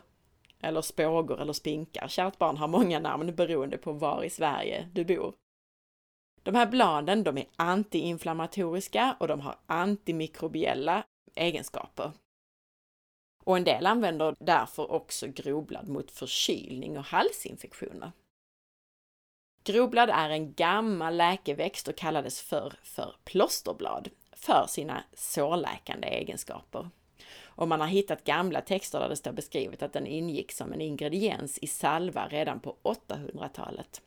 eller 0.60 0.82
spågor 0.82 1.40
eller 1.40 1.52
spinkar. 1.52 2.08
Kärt 2.08 2.38
barn 2.38 2.56
har 2.56 2.68
många 2.68 2.98
namn 2.98 3.34
beroende 3.34 3.78
på 3.78 3.92
var 3.92 4.24
i 4.24 4.30
Sverige 4.30 4.88
du 4.92 5.04
bor. 5.04 5.34
De 6.42 6.54
här 6.54 6.66
bladen 6.66 7.24
de 7.24 7.38
är 7.38 7.46
antiinflammatoriska 7.56 9.16
och 9.20 9.28
de 9.28 9.40
har 9.40 9.56
antimikrobiella 9.66 11.04
egenskaper. 11.34 12.12
Och 13.44 13.56
en 13.56 13.64
del 13.64 13.86
använder 13.86 14.36
därför 14.40 14.92
också 14.92 15.26
groblad 15.26 15.88
mot 15.88 16.10
förkylning 16.10 16.98
och 16.98 17.04
halsinfektioner. 17.04 18.12
Groblad 19.64 20.10
är 20.10 20.30
en 20.30 20.52
gammal 20.54 21.16
läkeväxt 21.16 21.88
och 21.88 21.96
kallades 21.96 22.40
förr 22.40 22.72
för 22.82 23.14
plåsterblad 23.24 24.08
för 24.40 24.66
sina 24.66 25.04
sårläkande 25.12 26.08
egenskaper. 26.08 26.88
Och 27.42 27.68
man 27.68 27.80
har 27.80 27.88
hittat 27.88 28.24
gamla 28.24 28.60
texter 28.60 29.00
där 29.00 29.08
det 29.08 29.16
står 29.16 29.32
beskrivet 29.32 29.82
att 29.82 29.92
den 29.92 30.06
ingick 30.06 30.52
som 30.52 30.72
en 30.72 30.80
ingrediens 30.80 31.58
i 31.58 31.66
salva 31.66 32.28
redan 32.28 32.60
på 32.60 32.76
800-talet. 32.82 34.02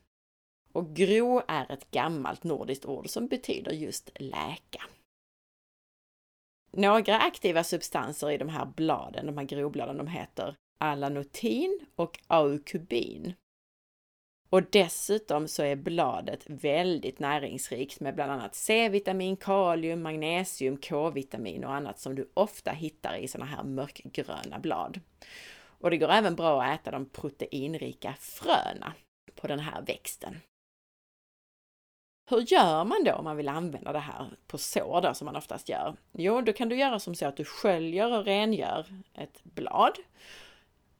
Och 0.72 0.96
gro 0.96 1.42
är 1.48 1.72
ett 1.72 1.90
gammalt 1.90 2.44
nordiskt 2.44 2.86
ord 2.86 3.08
som 3.08 3.26
betyder 3.26 3.72
just 3.72 4.10
läka. 4.14 4.82
Några 6.70 7.18
aktiva 7.18 7.64
substanser 7.64 8.30
i 8.30 8.38
de 8.38 8.48
här 8.48 8.66
bladen, 8.66 9.26
de 9.26 9.38
här 9.38 9.44
grobladen, 9.44 9.96
de 9.96 10.06
heter 10.06 10.56
alanotin 10.78 11.80
och 11.96 12.20
aukubin. 12.26 13.34
Och 14.54 14.62
dessutom 14.62 15.48
så 15.48 15.62
är 15.62 15.76
bladet 15.76 16.44
väldigt 16.46 17.18
näringsrikt 17.18 18.00
med 18.00 18.14
bland 18.14 18.32
annat 18.32 18.54
C-vitamin, 18.54 19.36
kalium, 19.36 20.02
magnesium, 20.02 20.76
K-vitamin 20.76 21.64
och 21.64 21.74
annat 21.74 21.98
som 21.98 22.14
du 22.14 22.30
ofta 22.34 22.70
hittar 22.70 23.16
i 23.16 23.28
sådana 23.28 23.50
här 23.50 23.64
mörkgröna 23.64 24.58
blad. 24.58 25.00
Och 25.56 25.90
det 25.90 25.96
går 25.96 26.10
även 26.10 26.34
bra 26.34 26.62
att 26.62 26.80
äta 26.80 26.90
de 26.90 27.08
proteinrika 27.08 28.14
fröna 28.18 28.92
på 29.34 29.46
den 29.46 29.58
här 29.58 29.82
växten. 29.82 30.36
Hur 32.30 32.52
gör 32.52 32.84
man 32.84 33.04
då 33.04 33.12
om 33.12 33.24
man 33.24 33.36
vill 33.36 33.48
använda 33.48 33.92
det 33.92 33.98
här 33.98 34.26
på 34.46 34.58
sår 34.58 35.00
då, 35.00 35.14
som 35.14 35.24
man 35.24 35.36
oftast 35.36 35.68
gör? 35.68 35.96
Jo, 36.12 36.40
då 36.40 36.52
kan 36.52 36.68
du 36.68 36.76
göra 36.76 36.98
som 36.98 37.14
så 37.14 37.26
att 37.26 37.36
du 37.36 37.44
sköljer 37.44 38.18
och 38.18 38.24
rengör 38.24 38.86
ett 39.14 39.44
blad 39.44 39.98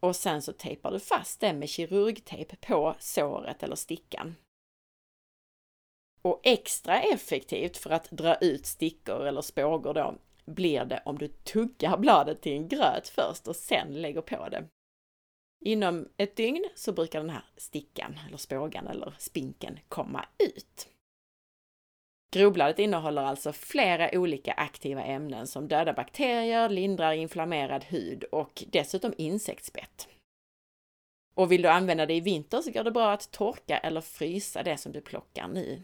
och 0.04 0.16
sen 0.16 0.42
så 0.42 0.52
tejpar 0.52 0.90
du 0.90 1.00
fast 1.00 1.40
det 1.40 1.52
med 1.52 1.68
kirurgtejp 1.68 2.56
på 2.56 2.94
såret 2.98 3.62
eller 3.62 3.76
stickan. 3.76 4.36
Och 6.22 6.40
extra 6.42 7.02
effektivt 7.02 7.76
för 7.76 7.90
att 7.90 8.10
dra 8.10 8.34
ut 8.34 8.66
stickor 8.66 9.26
eller 9.26 9.42
spågor 9.42 9.94
då 9.94 10.14
blir 10.44 10.84
det 10.84 11.02
om 11.04 11.18
du 11.18 11.28
tuggar 11.28 11.96
bladet 11.96 12.40
till 12.40 12.52
en 12.52 12.68
gröt 12.68 13.08
först 13.08 13.48
och 13.48 13.56
sen 13.56 14.02
lägger 14.02 14.20
på 14.20 14.48
det. 14.48 14.68
Inom 15.64 16.08
ett 16.16 16.36
dygn 16.36 16.64
så 16.74 16.92
brukar 16.92 17.20
den 17.20 17.30
här 17.30 17.44
stickan 17.56 18.18
eller 18.26 18.36
spågan 18.36 18.86
eller 18.86 19.14
spinken 19.18 19.78
komma 19.88 20.26
ut. 20.38 20.88
Grovbladet 22.34 22.78
innehåller 22.78 23.22
alltså 23.22 23.52
flera 23.52 24.18
olika 24.18 24.52
aktiva 24.52 25.02
ämnen 25.04 25.46
som 25.46 25.68
dödar 25.68 25.94
bakterier, 25.94 26.68
lindrar 26.68 27.12
inflammerad 27.12 27.84
hud 27.84 28.24
och 28.24 28.64
dessutom 28.72 29.14
insektsbett. 29.18 30.08
Och 31.34 31.52
vill 31.52 31.62
du 31.62 31.68
använda 31.68 32.06
det 32.06 32.14
i 32.14 32.20
vinter 32.20 32.60
så 32.60 32.70
går 32.70 32.84
det 32.84 32.90
bra 32.90 33.12
att 33.12 33.30
torka 33.30 33.78
eller 33.78 34.00
frysa 34.00 34.62
det 34.62 34.76
som 34.76 34.92
du 34.92 35.00
plockar 35.00 35.48
nu. 35.48 35.82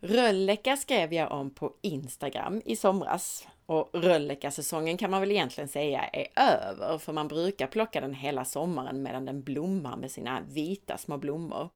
Rölleka 0.00 0.76
skrev 0.76 1.12
jag 1.12 1.32
om 1.32 1.50
på 1.50 1.76
Instagram 1.82 2.62
i 2.64 2.76
somras 2.76 3.48
och 3.66 3.90
röllekasäsongen 3.92 4.96
kan 4.96 5.10
man 5.10 5.20
väl 5.20 5.30
egentligen 5.30 5.68
säga 5.68 6.04
är 6.04 6.26
över 6.36 6.98
för 6.98 7.12
man 7.12 7.28
brukar 7.28 7.66
plocka 7.66 8.00
den 8.00 8.14
hela 8.14 8.44
sommaren 8.44 9.02
medan 9.02 9.24
den 9.24 9.42
blommar 9.42 9.96
med 9.96 10.10
sina 10.10 10.40
vita 10.40 10.98
små 10.98 11.16
blommor. 11.16 11.70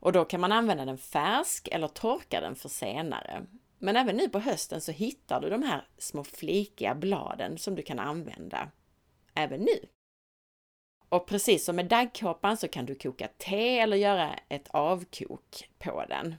Och 0.00 0.12
då 0.12 0.24
kan 0.24 0.40
man 0.40 0.52
använda 0.52 0.84
den 0.84 0.98
färsk 0.98 1.68
eller 1.72 1.88
torka 1.88 2.40
den 2.40 2.56
för 2.56 2.68
senare. 2.68 3.46
Men 3.78 3.96
även 3.96 4.16
nu 4.16 4.28
på 4.28 4.38
hösten 4.38 4.80
så 4.80 4.92
hittar 4.92 5.40
du 5.40 5.50
de 5.50 5.62
här 5.62 5.88
små 5.98 6.24
flikiga 6.24 6.94
bladen 6.94 7.58
som 7.58 7.74
du 7.74 7.82
kan 7.82 7.98
använda 7.98 8.70
även 9.34 9.60
nu. 9.60 9.88
Och 11.08 11.26
precis 11.26 11.64
som 11.64 11.76
med 11.76 11.86
daggkåpan 11.86 12.56
så 12.56 12.68
kan 12.68 12.86
du 12.86 12.94
koka 12.94 13.28
te 13.38 13.78
eller 13.78 13.96
göra 13.96 14.34
ett 14.48 14.68
avkok 14.70 15.68
på 15.78 16.04
den. 16.08 16.34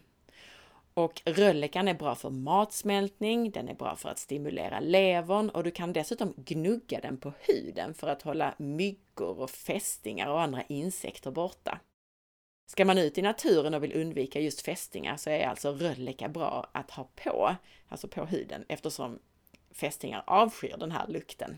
Och 0.93 1.21
röllekan 1.25 1.87
är 1.87 1.93
bra 1.93 2.15
för 2.15 2.29
matsmältning, 2.29 3.51
den 3.51 3.69
är 3.69 3.73
bra 3.73 3.95
för 3.95 4.09
att 4.09 4.19
stimulera 4.19 4.79
levern 4.79 5.49
och 5.49 5.63
du 5.63 5.71
kan 5.71 5.93
dessutom 5.93 6.33
gnugga 6.37 6.99
den 6.99 7.17
på 7.17 7.33
huden 7.39 7.93
för 7.93 8.07
att 8.07 8.21
hålla 8.21 8.53
myggor 8.57 9.39
och 9.39 9.49
fästingar 9.49 10.27
och 10.27 10.41
andra 10.41 10.63
insekter 10.67 11.31
borta. 11.31 11.79
Ska 12.71 12.85
man 12.85 12.97
ut 12.97 13.17
i 13.17 13.21
naturen 13.21 13.73
och 13.73 13.83
vill 13.83 13.95
undvika 13.95 14.39
just 14.39 14.61
fästingar 14.61 15.17
så 15.17 15.29
är 15.29 15.47
alltså 15.47 15.71
rölleka 15.71 16.29
bra 16.29 16.69
att 16.71 16.91
ha 16.91 17.09
på, 17.15 17.55
alltså 17.87 18.07
på 18.07 18.25
huden, 18.25 18.65
eftersom 18.69 19.19
fästingar 19.71 20.23
avskyr 20.27 20.75
den 20.79 20.91
här 20.91 21.07
lukten. 21.07 21.57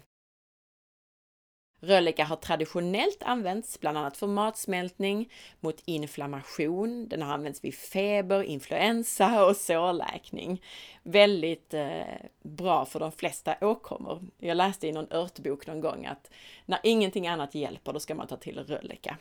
Rölleka 1.80 2.24
har 2.26 2.36
traditionellt 2.36 3.24
använts 3.24 3.80
bland 3.80 3.98
annat 3.98 4.18
för 4.18 4.28
matsmältning, 4.28 5.32
mot 5.60 5.82
inflammation, 5.86 7.08
den 7.08 7.22
har 7.22 7.34
använts 7.34 7.64
vid 7.64 7.76
feber, 7.76 8.44
influensa 8.44 9.46
och 9.46 9.58
sårläkning. 9.58 10.62
Väldigt 11.04 11.74
eh, 11.74 12.04
bra 12.42 12.86
för 12.86 13.00
de 13.00 13.12
flesta 13.12 13.56
åkommor. 13.62 14.24
Jag 14.38 14.58
läste 14.58 14.88
i 14.88 14.92
någon 14.92 15.12
örtbok 15.12 15.68
någon 15.68 15.82
gång 15.82 16.06
att 16.06 16.32
när 16.66 16.80
ingenting 16.84 17.28
annat 17.28 17.56
hjälper, 17.56 17.94
då 17.94 18.00
ska 18.00 18.16
man 18.16 18.28
ta 18.28 18.38
till 18.38 18.60
rölleka. 18.60 19.18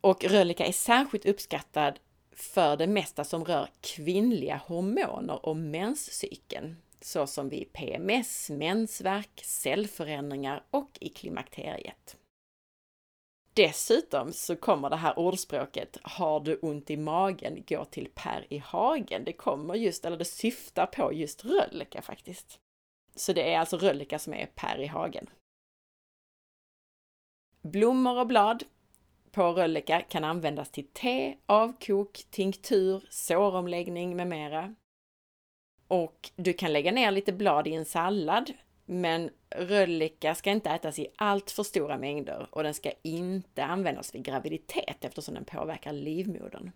Och 0.00 0.24
rölleka 0.24 0.66
är 0.66 0.72
särskilt 0.72 1.26
uppskattad 1.26 1.98
för 2.32 2.76
det 2.76 2.86
mesta 2.86 3.24
som 3.24 3.44
rör 3.44 3.68
kvinnliga 3.80 4.56
hormoner 4.56 5.46
och 5.46 5.56
menscykeln, 5.56 6.76
såsom 7.00 7.48
vid 7.48 7.72
PMS, 7.72 8.50
mensvärk, 8.50 9.40
cellförändringar 9.44 10.64
och 10.70 10.98
i 11.00 11.08
klimakteriet. 11.08 12.16
Dessutom 13.54 14.32
så 14.32 14.56
kommer 14.56 14.90
det 14.90 14.96
här 14.96 15.18
ordspråket 15.18 15.98
Har 16.02 16.40
du 16.40 16.56
ont 16.56 16.90
i 16.90 16.96
magen, 16.96 17.64
gå 17.68 17.84
till 17.84 18.08
Per 18.14 18.46
i 18.50 18.58
hagen. 18.58 19.24
Det 19.24 19.32
kommer 19.32 19.74
just, 19.74 20.04
eller 20.04 20.16
det 20.16 20.24
syftar 20.24 20.86
på 20.86 21.12
just 21.12 21.44
rölleka 21.44 22.02
faktiskt. 22.02 22.60
Så 23.16 23.32
det 23.32 23.52
är 23.52 23.58
alltså 23.58 23.76
rölleka 23.76 24.18
som 24.18 24.34
är 24.34 24.46
Per 24.46 24.80
i 24.80 24.86
hagen. 24.86 25.26
Blommor 27.62 28.20
och 28.20 28.26
blad 28.26 28.64
på 29.32 29.52
rölleka 29.52 30.00
kan 30.00 30.24
användas 30.24 30.70
till 30.70 30.86
te, 30.92 31.36
avkok, 31.46 32.20
tinktur, 32.30 33.08
såromläggning 33.10 34.16
med 34.16 34.26
mera. 34.26 34.74
Och 35.88 36.30
du 36.36 36.52
kan 36.52 36.72
lägga 36.72 36.92
ner 36.92 37.10
lite 37.10 37.32
blad 37.32 37.66
i 37.66 37.74
en 37.74 37.84
sallad, 37.84 38.52
men 38.84 39.30
rölleka 39.50 40.34
ska 40.34 40.50
inte 40.50 40.70
ätas 40.70 40.98
i 40.98 41.06
allt 41.16 41.50
för 41.50 41.62
stora 41.62 41.98
mängder 41.98 42.48
och 42.50 42.62
den 42.62 42.74
ska 42.74 42.92
inte 43.02 43.64
användas 43.64 44.14
vid 44.14 44.22
graviditet 44.22 45.04
eftersom 45.04 45.34
den 45.34 45.44
påverkar 45.44 45.92
livmodern. 45.92 46.70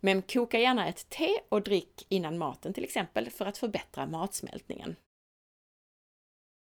Men 0.00 0.22
koka 0.22 0.58
gärna 0.58 0.88
ett 0.88 1.08
te 1.08 1.28
och 1.48 1.62
drick 1.62 2.06
innan 2.08 2.38
maten 2.38 2.72
till 2.72 2.84
exempel 2.84 3.30
för 3.30 3.46
att 3.46 3.58
förbättra 3.58 4.06
matsmältningen. 4.06 4.96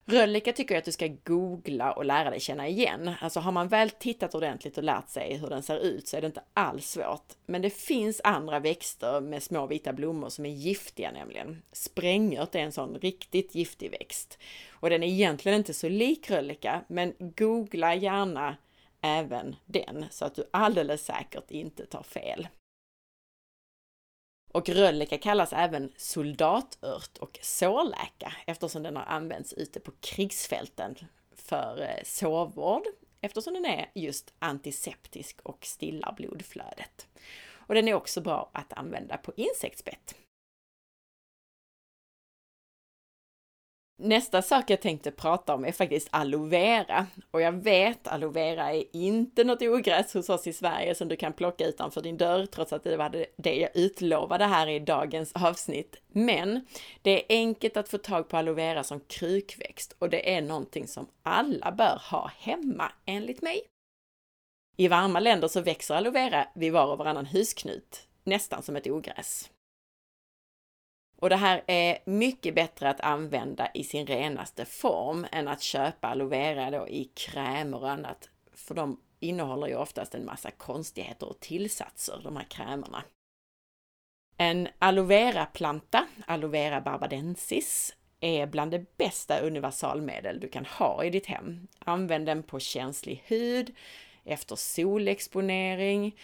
Röllika 0.07 0.53
tycker 0.53 0.75
jag 0.75 0.79
att 0.79 0.85
du 0.85 0.93
ska 0.93 1.09
googla 1.25 1.93
och 1.93 2.05
lära 2.05 2.31
dig 2.31 2.41
känna 2.41 2.69
igen. 2.69 3.11
Alltså 3.21 3.41
har 3.41 3.53
man 3.53 3.69
väl 3.69 3.91
tittat 3.91 4.35
ordentligt 4.35 4.79
och 4.79 4.85
lärt 4.85 5.09
sig 5.09 5.37
hur 5.37 5.49
den 5.49 5.63
ser 5.63 5.79
ut 5.79 6.09
så 6.09 6.17
är 6.17 6.21
det 6.21 6.27
inte 6.27 6.43
alls 6.55 6.91
svårt. 6.91 7.33
Men 7.47 7.63
det 7.63 7.71
finns 7.71 8.21
andra 8.25 8.61
växter 8.61 9.21
med 9.21 9.43
små 9.43 9.67
vita 9.67 9.93
blommor 9.93 10.29
som 10.29 10.47
är 10.47 10.51
giftiga 10.51 11.13
nämligen. 11.13 11.63
Sprängört 11.73 12.55
är 12.55 12.59
en 12.59 12.73
sån 12.73 12.95
riktigt 12.95 13.55
giftig 13.55 13.91
växt. 13.91 14.39
Och 14.71 14.91
den 14.91 15.03
är 15.03 15.09
egentligen 15.09 15.59
inte 15.59 15.75
så 15.75 15.89
lik 15.89 16.31
röllika, 16.31 16.85
men 16.89 17.15
googla 17.19 17.95
gärna 17.95 18.57
även 19.01 19.57
den 19.67 20.05
så 20.11 20.25
att 20.25 20.35
du 20.35 20.45
alldeles 20.51 21.05
säkert 21.05 21.51
inte 21.51 21.87
tar 21.87 22.03
fel. 22.03 22.49
Och 24.55 24.69
rölleka 24.69 25.19
kallas 25.19 25.53
även 25.53 25.93
soldatört 25.97 27.19
och 27.19 27.39
sårläka 27.43 28.33
eftersom 28.47 28.83
den 28.83 28.97
har 28.97 29.05
använts 29.05 29.53
ute 29.53 29.81
på 29.81 29.93
krigsfälten 30.01 30.97
för 31.37 31.81
eh, 31.81 32.05
sårvård 32.05 32.83
eftersom 33.21 33.55
den 33.55 33.65
är 33.65 33.91
just 33.95 34.35
antiseptisk 34.39 35.41
och 35.43 35.67
stillar 35.67 36.13
blodflödet. 36.13 37.07
Och 37.53 37.75
den 37.75 37.89
är 37.89 37.95
också 37.95 38.21
bra 38.21 38.51
att 38.55 38.73
använda 38.73 39.17
på 39.17 39.33
insektsbett. 39.37 40.15
Nästa 43.97 44.43
sak 44.43 44.71
jag 44.71 44.81
tänkte 44.81 45.11
prata 45.11 45.55
om 45.55 45.65
är 45.65 45.73
faktiskt 45.73 46.09
aloe 46.11 46.49
vera. 46.49 47.07
Och 47.31 47.41
jag 47.41 47.53
vet, 47.53 48.09
aloe 48.09 48.33
vera 48.33 48.73
är 48.73 48.85
inte 48.97 49.45
något 49.45 49.63
ogräs 49.63 50.15
hos 50.15 50.29
oss 50.29 50.47
i 50.47 50.53
Sverige 50.53 50.95
som 50.95 51.09
du 51.09 51.17
kan 51.17 51.33
plocka 51.33 51.67
utanför 51.67 52.01
din 52.01 52.17
dörr, 52.17 52.47
trots 52.47 52.73
att 52.73 52.85
det 52.85 52.97
var 52.97 53.27
det 53.37 53.55
jag 53.55 53.71
utlovade 53.75 54.45
här 54.45 54.67
i 54.67 54.79
dagens 54.79 55.33
avsnitt. 55.33 55.97
Men 56.09 56.67
det 57.03 57.11
är 57.11 57.23
enkelt 57.29 57.77
att 57.77 57.89
få 57.89 57.99
tag 57.99 58.29
på 58.29 58.37
aloe 58.37 58.55
vera 58.55 58.85
som 58.85 59.01
krukväxt 59.01 59.97
och 59.99 60.11
det 60.11 60.35
är 60.35 60.43
någonting 60.43 60.89
som 60.89 61.07
alla 61.23 61.73
bör 61.73 62.03
ha 62.11 62.31
hemma, 62.39 62.93
enligt 63.07 63.43
mig. 63.43 63.63
I 64.77 64.89
varma 64.89 65.21
länder 65.21 65.49
så 65.49 65.61
växer 65.61 65.95
aloe 65.95 66.13
vera 66.13 66.49
vid 66.55 66.73
var 66.73 66.93
och 66.93 66.99
varannan 66.99 67.27
husknut, 67.27 68.07
nästan 68.25 68.63
som 68.63 68.77
ett 68.77 68.87
ogräs. 68.87 69.51
Och 71.25 71.31
det 71.31 71.37
här 71.37 71.63
är 71.67 71.99
mycket 72.05 72.55
bättre 72.55 72.91
att 72.91 73.01
använda 73.01 73.71
i 73.75 73.85
sin 73.85 74.07
renaste 74.07 74.65
form 74.65 75.27
än 75.33 75.49
att 75.49 75.63
köpa 75.63 76.09
aloe 76.09 76.29
vera 76.29 76.71
då 76.71 76.89
i 76.89 77.05
krämer 77.05 77.83
och 77.83 77.91
annat. 77.91 78.29
För 78.55 78.75
de 78.75 79.01
innehåller 79.21 79.67
ju 79.67 79.77
oftast 79.77 80.15
en 80.15 80.25
massa 80.25 80.51
konstigheter 80.51 81.29
och 81.29 81.41
tillsatser, 81.41 82.21
de 82.25 82.37
här 82.37 82.45
krämerna. 82.45 83.05
En 84.37 84.69
aloe 84.79 85.07
vera-planta, 85.07 86.07
aloe 86.27 86.51
vera 86.51 86.81
barbadensis, 86.81 87.97
är 88.21 88.47
bland 88.47 88.71
det 88.71 88.97
bästa 88.97 89.39
universalmedel 89.39 90.41
du 90.41 90.49
kan 90.49 90.67
ha 90.67 91.05
i 91.05 91.11
ditt 91.11 91.27
hem. 91.27 91.69
Använd 91.79 92.27
den 92.27 92.43
på 92.43 92.61
känslig 92.61 93.23
hud, 93.27 93.75
efter 94.25 94.57
solexponering 94.57 96.17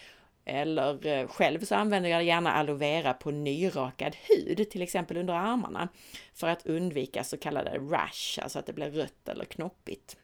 eller 0.44 1.06
eh, 1.06 1.28
själv 1.28 1.60
så 1.60 1.74
använder 1.74 2.10
jag 2.10 2.24
gärna 2.24 2.52
aloe 2.52 2.76
vera 2.76 3.12
på 3.14 3.30
nyrakad 3.30 4.16
hud, 4.28 4.70
till 4.70 4.82
exempel 4.82 5.16
under 5.16 5.34
armarna, 5.34 5.88
för 6.34 6.48
att 6.48 6.66
undvika 6.66 7.24
så 7.24 7.36
kallade 7.36 7.78
rash, 7.78 8.42
alltså 8.42 8.58
att 8.58 8.66
det 8.66 8.72
blir 8.72 8.90
rött 8.90 9.28
eller 9.28 9.44
knoppigt. 9.44 10.16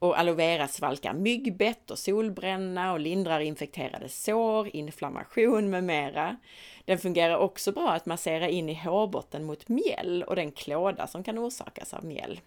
Och 0.00 0.18
aloe 0.18 0.34
vera 0.34 0.68
svalkar 0.68 1.14
myggbett 1.14 1.90
och 1.90 1.98
solbränna 1.98 2.92
och 2.92 3.00
lindrar 3.00 3.40
infekterade 3.40 4.08
sår, 4.08 4.76
inflammation 4.76 5.70
med 5.70 5.84
mera. 5.84 6.36
Den 6.84 6.98
fungerar 6.98 7.36
också 7.36 7.72
bra 7.72 7.90
att 7.90 8.06
massera 8.06 8.48
in 8.48 8.68
i 8.68 8.74
hårbotten 8.74 9.44
mot 9.44 9.68
mjäll 9.68 10.22
och 10.22 10.36
den 10.36 10.52
klåda 10.52 11.06
som 11.06 11.24
kan 11.24 11.38
orsakas 11.38 11.94
av 11.94 12.04
mjäll. 12.04 12.40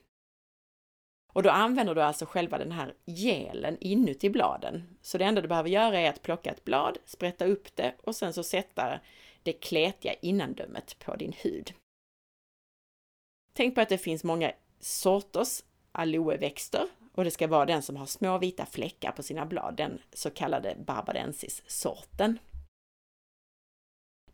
Och 1.34 1.44
då 1.44 1.50
använder 1.50 1.96
du 1.96 2.02
alltså 2.02 2.26
själva 2.26 2.58
den 2.58 2.72
här 2.72 2.94
gelen 3.06 3.78
inuti 3.80 4.30
bladen. 4.30 4.98
Så 5.02 5.18
det 5.18 5.24
enda 5.24 5.42
du 5.42 5.48
behöver 5.48 5.70
göra 5.70 6.00
är 6.00 6.10
att 6.10 6.22
plocka 6.22 6.52
ett 6.52 6.66
blad, 6.66 6.98
sprätta 7.06 7.46
upp 7.46 7.76
det 7.76 7.94
och 8.04 8.16
sen 8.16 8.34
så 8.34 8.44
sätta 8.44 9.00
det 9.44 9.54
kletiga 9.54 10.14
innandömet 10.14 11.00
på 11.00 11.16
din 11.16 11.34
hud. 11.44 11.74
Tänk 13.54 13.76
på 13.76 13.82
att 13.82 13.90
det 13.90 13.98
finns 13.98 14.24
många 14.24 14.52
sorters 14.80 15.64
aloeväxter 15.92 16.88
och 17.14 17.24
det 17.24 17.32
ska 17.32 17.48
vara 17.48 17.66
den 17.66 17.82
som 17.82 17.96
har 17.96 18.06
små 18.06 18.38
vita 18.38 18.66
fläckar 18.66 19.12
på 19.12 19.24
sina 19.24 19.46
blad, 19.46 19.76
den 19.76 20.02
så 20.14 20.30
kallade 20.30 20.76
barbadensis-sorten. 20.86 22.40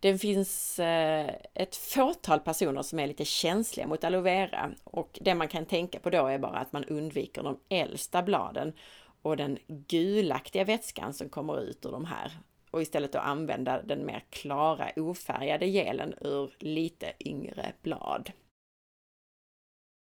Det 0.01 0.18
finns 0.18 0.79
eh, 0.79 1.36
ett 1.53 1.75
fåtal 1.75 2.39
personer 2.39 2.82
som 2.82 3.00
är 3.00 3.08
lite 3.08 3.25
känsliga 3.25 3.88
mot 3.88 4.03
aloe 4.03 4.22
vera 4.22 4.72
och 4.84 5.20
det 5.22 5.36
man 5.36 5.48
kan 5.48 5.65
tänka 5.65 6.00
på 6.00 6.10
då 6.10 6.27
är 6.27 6.39
bara 6.39 6.58
att 6.58 6.74
man 6.74 6.86
undviker 6.86 7.44
de 7.44 7.60
äldsta 7.70 8.24
bladen 8.24 8.74
och 9.22 9.38
den 9.38 9.58
gulaktiga 9.68 10.63
vätskan 10.63 11.13
som 11.13 11.29
kommer 11.29 11.62
ut 11.62 11.86
ur 11.86 11.91
de 11.91 12.06
här 12.06 12.32
och 12.72 12.82
istället 12.82 13.12
då 13.12 13.20
använda 13.20 13.82
den 13.82 14.06
mer 14.06 14.24
klara 14.29 14.91
ofärgade 14.96 15.65
gelen 15.65 16.13
ur 16.22 16.56
lite 16.60 17.13
yngre 17.20 17.74
blad. 17.82 18.32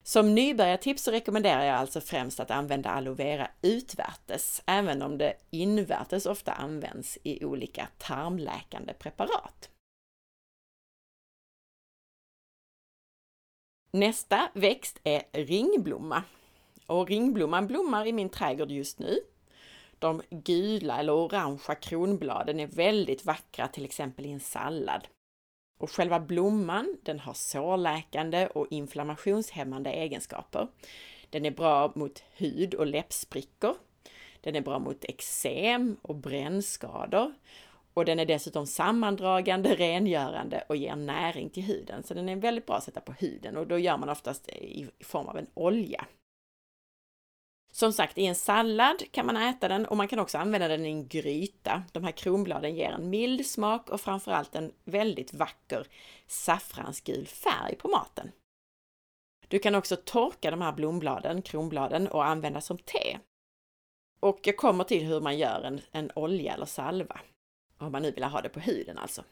Som 0.03 0.35
nybörjartips 0.35 1.03
så 1.03 1.11
rekommenderar 1.11 1.65
jag 1.65 1.77
alltså 1.77 2.01
främst 2.01 2.41
att 2.41 2.51
använda 2.51 2.91
aloe 2.91 3.15
vera 3.15 3.49
utvärtes, 3.63 4.63
även 4.67 5.03
om 5.03 5.19
det 5.19 5.35
invärtes 5.51 6.27
ofta 6.27 6.53
används 6.53 7.19
i 7.23 7.45
olika 7.45 7.89
tarmläkande 7.99 8.93
preparat. 8.93 9.70
Nästa 13.93 14.49
växt 14.55 15.01
är 15.05 15.23
ringblomma. 15.33 16.23
Och 16.87 17.09
ringblomman 17.09 17.67
blommar 17.67 18.07
i 18.07 18.13
min 18.13 18.29
trädgård 18.29 18.71
just 18.71 18.99
nu. 18.99 19.21
De 19.99 20.23
gula 20.31 20.99
eller 20.99 21.13
orangea 21.13 21.75
kronbladen 21.75 22.61
är 22.61 22.67
väldigt 22.67 23.25
vackra, 23.25 23.69
till 23.69 23.85
exempel 23.85 24.27
i 24.27 24.31
en 24.31 24.41
sallad. 24.41 25.09
Och 25.81 25.91
själva 25.91 26.21
blomman, 26.21 26.97
den 27.03 27.21
har 27.21 27.35
sårläkande 27.35 28.47
och 28.47 28.67
inflammationshämmande 28.71 29.91
egenskaper. 29.91 30.69
Den 31.31 31.47
är 31.47 31.51
bra 31.51 31.93
mot 31.95 32.23
hud 32.37 32.75
och 32.75 32.87
läppsprickor. 32.87 33.75
Den 34.41 34.57
är 34.57 34.61
bra 34.61 34.79
mot 34.79 35.05
eksem 35.05 35.97
och 36.03 36.17
brännskador 36.17 37.35
och 37.95 38.05
den 38.05 38.19
är 38.19 38.27
dessutom 38.27 38.67
sammandragande, 38.67 39.75
rengörande 39.77 40.65
och 40.69 40.77
ger 40.77 40.97
näring 40.97 41.51
till 41.51 41.63
huden. 41.63 42.03
Så 42.03 42.15
den 42.15 42.29
är 42.29 42.37
väldigt 42.37 42.67
bra 42.67 42.77
att 42.77 42.85
sätta 42.85 43.01
på 43.01 43.13
huden 43.13 43.57
och 43.57 43.67
då 43.67 43.79
gör 43.79 43.97
man 43.97 44.09
oftast 44.09 44.49
i 44.49 44.91
form 45.01 45.27
av 45.27 45.39
en 45.39 45.47
olja. 45.55 46.05
Som 47.73 47.93
sagt, 47.93 48.19
i 48.19 48.27
en 48.27 48.35
sallad 48.35 49.03
kan 49.11 49.27
man 49.27 49.37
äta 49.37 49.69
den 49.69 49.87
och 49.87 49.97
man 49.97 50.09
kan 50.09 50.19
också 50.19 50.39
använda 50.39 50.69
den 50.69 50.87
i 50.87 50.89
en 50.89 51.09
gryta. 51.09 51.83
De 51.93 52.05
här 52.05 52.13
kronbladen 52.13 52.75
ger 52.75 52.91
en 52.91 53.11
mild 53.11 53.47
smak 53.47 53.91
och 53.91 54.01
framförallt 54.01 54.55
en 54.55 54.73
väldigt 54.85 55.35
vacker 55.35 55.87
saffransgul 56.27 57.27
färg 57.27 57.77
på 57.77 57.89
maten. 57.89 58.33
Du 59.49 59.59
kan 59.59 59.75
också 59.75 59.97
torka 59.97 60.51
de 60.51 60.61
här 60.61 60.73
blombladen, 60.73 61.43
kronbladen, 61.43 62.09
och 62.09 62.25
använda 62.25 62.61
som 62.61 62.79
te. 62.79 63.19
Och 64.21 64.41
jag 64.43 64.57
kommer 64.57 64.85
till 64.85 65.05
hur 65.05 65.21
man 65.21 65.39
gör 65.39 65.63
en, 65.63 65.81
en 65.91 66.11
olja 66.15 66.55
eller 66.55 66.67
salva. 66.67 67.21
Om 67.81 67.93
man 67.93 68.03
nu 68.03 68.11
vill 68.11 68.25
ha 68.25 68.41
det 68.41 68.49
på 68.49 68.61
huden 68.61 68.99
alltså. 68.99 69.25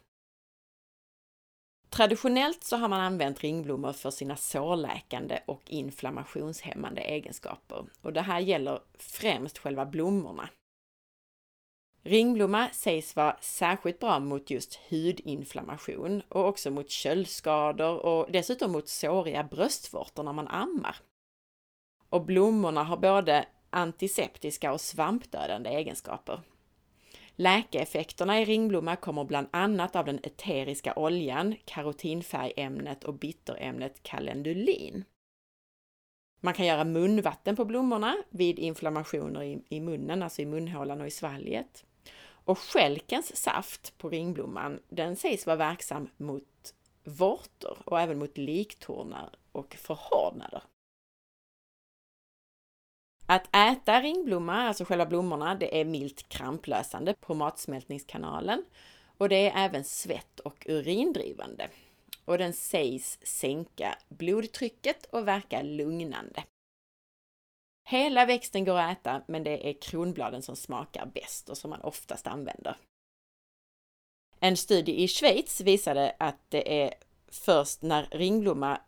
Traditionellt 1.90 2.64
så 2.64 2.76
har 2.76 2.88
man 2.88 3.00
använt 3.00 3.40
ringblommor 3.40 3.92
för 3.92 4.10
sina 4.10 4.36
sårläkande 4.36 5.40
och 5.46 5.62
inflammationshämmande 5.66 7.00
egenskaper 7.00 7.84
och 8.02 8.12
det 8.12 8.20
här 8.20 8.40
gäller 8.40 8.80
främst 8.98 9.58
själva 9.58 9.86
blommorna. 9.86 10.48
Ringblomma 12.02 12.68
sägs 12.72 13.16
vara 13.16 13.36
särskilt 13.40 13.98
bra 13.98 14.18
mot 14.18 14.50
just 14.50 14.80
hudinflammation 14.90 16.22
och 16.28 16.46
också 16.46 16.70
mot 16.70 16.90
köldskador 16.90 17.98
och 18.06 18.32
dessutom 18.32 18.72
mot 18.72 18.88
såriga 18.88 19.44
bröstvårtor 19.44 20.22
när 20.22 20.32
man 20.32 20.48
ammar. 20.48 20.96
Och 22.08 22.24
blommorna 22.24 22.84
har 22.84 22.96
både 22.96 23.46
antiseptiska 23.70 24.72
och 24.72 24.80
svampdödande 24.80 25.70
egenskaper 25.70 26.40
Läkeeffekterna 27.40 28.40
i 28.40 28.44
ringblomma 28.44 28.96
kommer 28.96 29.24
bland 29.24 29.48
annat 29.50 29.96
av 29.96 30.04
den 30.04 30.20
eteriska 30.22 30.94
oljan, 30.96 31.54
karotinfärgämnet 31.64 33.04
och 33.04 33.14
bitterämnet 33.14 34.02
kalendulin. 34.02 35.04
Man 36.40 36.54
kan 36.54 36.66
göra 36.66 36.84
munvatten 36.84 37.56
på 37.56 37.64
blommorna 37.64 38.16
vid 38.30 38.58
inflammationer 38.58 39.42
i, 39.42 39.62
i 39.68 39.80
munnen, 39.80 40.22
alltså 40.22 40.42
i 40.42 40.46
munhålan 40.46 41.00
och 41.00 41.06
i 41.06 41.10
svalget. 41.10 41.84
Och 42.28 42.58
skälkens 42.58 43.36
saft 43.36 43.98
på 43.98 44.10
ringblomman, 44.10 44.80
den 44.88 45.16
sägs 45.16 45.46
vara 45.46 45.56
verksam 45.56 46.08
mot 46.16 46.74
vårtor 47.04 47.78
och 47.84 48.00
även 48.00 48.18
mot 48.18 48.38
liktornar 48.38 49.30
och 49.52 49.74
förhårdnader. 49.74 50.62
Att 53.30 53.56
äta 53.56 54.00
ringblomma, 54.00 54.54
alltså 54.54 54.84
själva 54.84 55.06
blommorna, 55.06 55.54
det 55.54 55.80
är 55.80 55.84
milt 55.84 56.28
kramplösande 56.28 57.14
på 57.20 57.34
matsmältningskanalen 57.34 58.64
och 59.18 59.28
det 59.28 59.48
är 59.48 59.64
även 59.64 59.84
svett 59.84 60.40
och 60.40 60.66
urindrivande. 60.68 61.68
Och 62.24 62.38
den 62.38 62.52
sägs 62.52 63.18
sänka 63.22 63.98
blodtrycket 64.08 65.06
och 65.06 65.28
verka 65.28 65.62
lugnande. 65.62 66.44
Hela 67.88 68.26
växten 68.26 68.64
går 68.64 68.78
att 68.78 68.98
äta, 68.98 69.22
men 69.26 69.44
det 69.44 69.68
är 69.68 69.72
kronbladen 69.72 70.42
som 70.42 70.56
smakar 70.56 71.06
bäst 71.06 71.48
och 71.48 71.58
som 71.58 71.70
man 71.70 71.80
oftast 71.80 72.26
använder. 72.26 72.76
En 74.40 74.56
studie 74.56 75.02
i 75.02 75.08
Schweiz 75.08 75.60
visade 75.60 76.16
att 76.18 76.50
det 76.50 76.82
är 76.82 76.94
först 77.28 77.82
när 77.82 78.06
ringblomma 78.10 78.80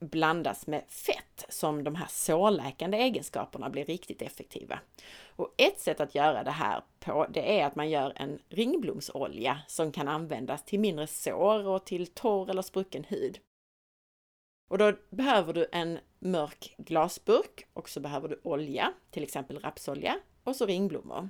blandas 0.00 0.66
med 0.66 0.84
fett 0.88 1.46
som 1.48 1.84
de 1.84 1.94
här 1.94 2.06
sårläkande 2.10 2.98
egenskaperna 2.98 3.70
blir 3.70 3.84
riktigt 3.84 4.22
effektiva. 4.22 4.78
Och 5.36 5.54
ett 5.56 5.80
sätt 5.80 6.00
att 6.00 6.14
göra 6.14 6.44
det 6.44 6.50
här 6.50 6.82
på, 7.00 7.26
det 7.30 7.60
är 7.60 7.66
att 7.66 7.76
man 7.76 7.90
gör 7.90 8.12
en 8.16 8.38
ringblomsolja 8.48 9.60
som 9.66 9.92
kan 9.92 10.08
användas 10.08 10.64
till 10.64 10.80
mindre 10.80 11.06
sår 11.06 11.66
och 11.66 11.84
till 11.84 12.06
torr 12.06 12.50
eller 12.50 12.62
sprucken 12.62 13.04
hud. 13.04 13.38
Och 14.68 14.78
då 14.78 14.92
behöver 15.10 15.52
du 15.52 15.66
en 15.72 15.98
mörk 16.18 16.74
glasburk 16.78 17.66
och 17.72 17.88
så 17.88 18.00
behöver 18.00 18.28
du 18.28 18.40
olja, 18.42 18.92
till 19.10 19.22
exempel 19.22 19.58
rapsolja 19.58 20.18
och 20.44 20.56
så 20.56 20.66
ringblommor. 20.66 21.28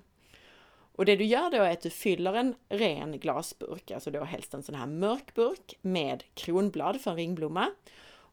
Och 0.99 1.05
det 1.05 1.17
du 1.17 1.25
gör 1.25 1.51
då 1.51 1.57
är 1.57 1.73
att 1.73 1.81
du 1.81 1.91
fyller 1.91 2.35
en 2.35 2.55
ren 2.69 3.19
glasburk, 3.19 3.91
alltså 3.91 4.11
då 4.11 4.25
helst 4.25 4.55
en 4.55 4.63
sån 4.63 4.75
här 4.75 4.87
mörk 4.87 5.35
burk 5.35 5.79
med 5.81 6.25
kronblad 6.35 7.01
för 7.01 7.11
en 7.11 7.17
ringblomma 7.17 7.71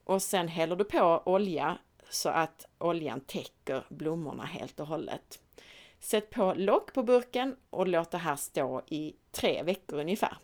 och 0.06 0.22
sen 0.22 0.48
häller 0.48 0.76
du 0.76 0.84
på 0.84 1.22
olja 1.26 1.78
så 2.10 2.30
att 2.30 2.66
oljan 2.78 3.22
täcker 3.22 3.84
blommorna 3.90 4.46
helt 4.46 4.80
och 4.80 4.88
hållet. 4.88 5.40
Sätt 6.00 6.30
på 6.30 6.54
lock 6.58 6.94
på 6.94 7.04
burken 7.04 7.56
och 7.70 7.88
låt 7.88 8.12
det 8.12 8.18
här 8.18 8.36
stå 8.36 8.82
i 8.88 9.16
tre 9.32 9.64
veckor 9.64 10.00
ungefär. 10.00 10.38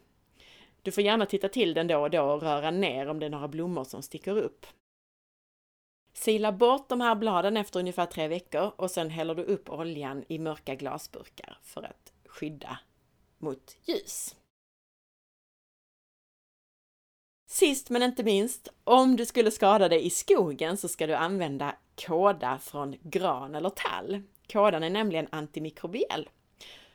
Du 0.82 0.92
får 0.92 1.04
gärna 1.04 1.26
titta 1.26 1.50
till 1.50 1.74
den 1.74 1.88
då 1.88 1.98
och 1.98 2.10
då 2.10 2.22
och 2.22 2.42
röra 2.42 2.72
ner 2.72 3.08
om 3.08 3.20
det 3.20 3.26
är 3.26 3.30
några 3.30 3.48
blommor 3.48 3.84
som 3.84 4.02
sticker 4.02 4.38
upp. 4.38 4.66
Sila 6.14 6.52
bort 6.52 6.90
de 6.90 7.02
här 7.02 7.16
bladen 7.16 7.58
efter 7.58 7.80
ungefär 7.80 8.06
tre 8.06 8.28
veckor 8.28 8.72
och 8.76 8.92
sen 8.92 9.10
häller 9.10 9.36
du 9.36 9.44
upp 9.44 9.70
oljan 9.70 10.24
i 10.28 10.40
mörka 10.40 10.76
glasburkar 10.76 11.58
för 11.62 11.84
att 11.84 12.14
skydda 12.26 12.80
mot 13.38 13.78
ljus. 13.86 14.36
Sist 17.52 17.90
men 17.90 18.04
inte 18.04 18.24
minst, 18.24 18.68
om 18.84 19.16
du 19.16 19.26
skulle 19.26 19.52
skada 19.52 19.90
dig 19.90 20.06
i 20.06 20.10
skogen 20.10 20.78
så 20.78 20.88
ska 20.88 21.08
du 21.08 21.14
använda 21.14 21.76
kåda 22.06 22.60
från 22.60 22.96
gran 23.02 23.56
eller 23.56 23.70
tall. 23.70 24.22
Kådan 24.52 24.84
är 24.84 24.90
nämligen 24.90 25.28
antimikrobiell. 25.32 26.30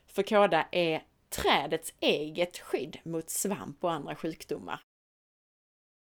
För 0.07 0.23
kåda 0.23 0.66
är 0.73 1.03
trädets 1.29 1.95
eget 2.01 2.59
skydd 2.59 2.99
mot 3.05 3.31
svamp 3.31 3.85
och 3.85 3.92
andra 3.92 4.14
sjukdomar. 4.14 4.81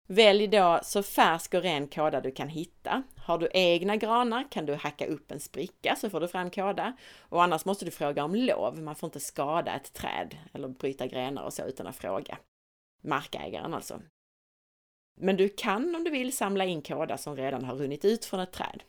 Välj 0.08 0.48
då 0.48 0.80
så 0.84 1.04
färsk 1.04 1.54
och 1.54 1.62
ren 1.62 1.88
kåda 1.88 2.22
du 2.22 2.32
kan 2.32 2.50
hitta. 2.50 3.04
Har 3.18 3.38
du 3.38 3.50
egna 3.54 3.96
granar 3.96 4.52
kan 4.52 4.66
du 4.66 4.74
hacka 4.74 5.06
upp 5.06 5.32
en 5.32 5.40
spricka 5.40 5.96
så 5.96 6.10
får 6.10 6.20
du 6.20 6.28
fram 6.28 6.50
kåda. 6.50 6.98
Och 7.20 7.44
annars 7.44 7.66
måste 7.66 7.86
du 7.86 7.92
fråga 7.92 8.24
om 8.24 8.36
lov. 8.36 8.82
Man 8.82 8.96
får 8.96 9.08
inte 9.08 9.20
skada 9.20 9.76
ett 9.76 9.94
träd 9.94 10.38
eller 10.54 10.68
bryta 10.68 11.08
grenar 11.08 11.44
och 11.44 11.54
så 11.54 11.64
utan 11.64 11.88
att 11.88 11.96
fråga. 11.96 12.38
Markägaren 13.04 13.74
alltså. 13.74 14.00
Men 15.16 15.38
du 15.38 15.50
kan 15.50 15.96
om 15.96 16.04
du 16.04 16.12
vill 16.12 16.38
samla 16.38 16.66
in 16.66 16.82
kåda 16.82 17.18
som 17.18 17.36
redan 17.36 17.64
har 17.66 17.76
runnit 17.76 18.06
ut 18.06 18.26
från 18.26 18.40
ett 18.40 18.52
träd. 18.52 18.84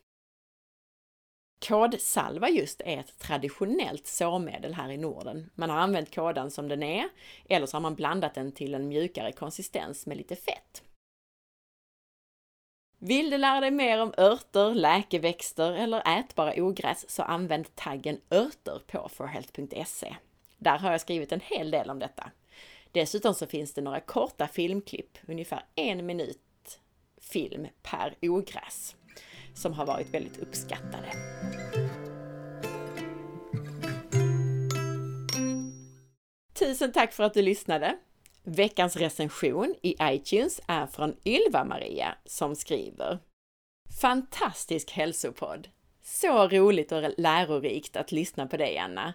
Kådsalva 1.68 2.48
just 2.48 2.80
är 2.80 3.00
ett 3.00 3.18
traditionellt 3.18 4.06
sårmedel 4.06 4.74
här 4.74 4.90
i 4.90 4.96
Norden. 4.96 5.50
Man 5.54 5.70
har 5.70 5.76
använt 5.76 6.14
kådan 6.14 6.50
som 6.50 6.68
den 6.68 6.82
är, 6.82 7.08
eller 7.48 7.66
så 7.66 7.76
har 7.76 7.82
man 7.82 7.94
blandat 7.94 8.34
den 8.34 8.52
till 8.52 8.74
en 8.74 8.88
mjukare 8.88 9.32
konsistens 9.32 10.06
med 10.06 10.16
lite 10.16 10.36
fett. 10.36 10.82
Vill 12.98 13.30
du 13.30 13.38
lära 13.38 13.60
dig 13.60 13.70
mer 13.70 14.02
om 14.02 14.14
örter, 14.18 14.74
läkeväxter 14.74 15.72
eller 15.72 16.18
ätbara 16.18 16.54
ogräs 16.56 17.10
så 17.10 17.22
använd 17.22 17.74
taggen 17.74 18.20
örter 18.30 18.82
på 18.86 19.08
forhealth.se. 19.08 20.16
Där 20.58 20.78
har 20.78 20.90
jag 20.90 21.00
skrivit 21.00 21.32
en 21.32 21.40
hel 21.40 21.70
del 21.70 21.90
om 21.90 21.98
detta. 21.98 22.30
Dessutom 22.94 23.34
så 23.34 23.46
finns 23.46 23.74
det 23.74 23.80
några 23.80 24.00
korta 24.00 24.48
filmklipp, 24.48 25.18
ungefär 25.28 25.64
en 25.74 26.06
minut 26.06 26.80
film 27.20 27.66
per 27.82 28.14
ogräs, 28.22 28.96
som 29.54 29.72
har 29.72 29.86
varit 29.86 30.14
väldigt 30.14 30.38
uppskattade. 30.38 31.12
Tusen 36.54 36.92
tack 36.92 37.12
för 37.12 37.24
att 37.24 37.34
du 37.34 37.42
lyssnade! 37.42 37.98
Veckans 38.42 38.96
recension 38.96 39.74
i 39.82 39.96
iTunes 40.02 40.60
är 40.68 40.86
från 40.86 41.16
Ylva-Maria 41.24 42.14
som 42.24 42.56
skriver 42.56 43.18
Fantastisk 44.00 44.90
hälsopodd! 44.90 45.68
Så 46.02 46.48
roligt 46.48 46.92
och 46.92 47.10
lärorikt 47.18 47.96
att 47.96 48.12
lyssna 48.12 48.46
på 48.46 48.56
dig, 48.56 48.78
Anna. 48.78 49.14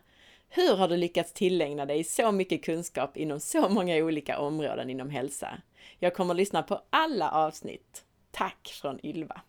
Hur 0.49 0.75
har 0.75 0.88
du 0.88 0.97
lyckats 0.97 1.33
tillägna 1.33 1.85
dig 1.85 2.03
så 2.03 2.31
mycket 2.31 2.63
kunskap 2.63 3.17
inom 3.17 3.39
så 3.39 3.69
många 3.69 3.95
olika 3.95 4.39
områden 4.39 4.89
inom 4.89 5.09
hälsa? 5.09 5.62
Jag 5.99 6.13
kommer 6.13 6.33
att 6.33 6.38
lyssna 6.38 6.63
på 6.63 6.81
alla 6.89 7.31
avsnitt. 7.31 8.03
Tack 8.31 8.67
från 8.81 9.05
Ylva! 9.05 9.41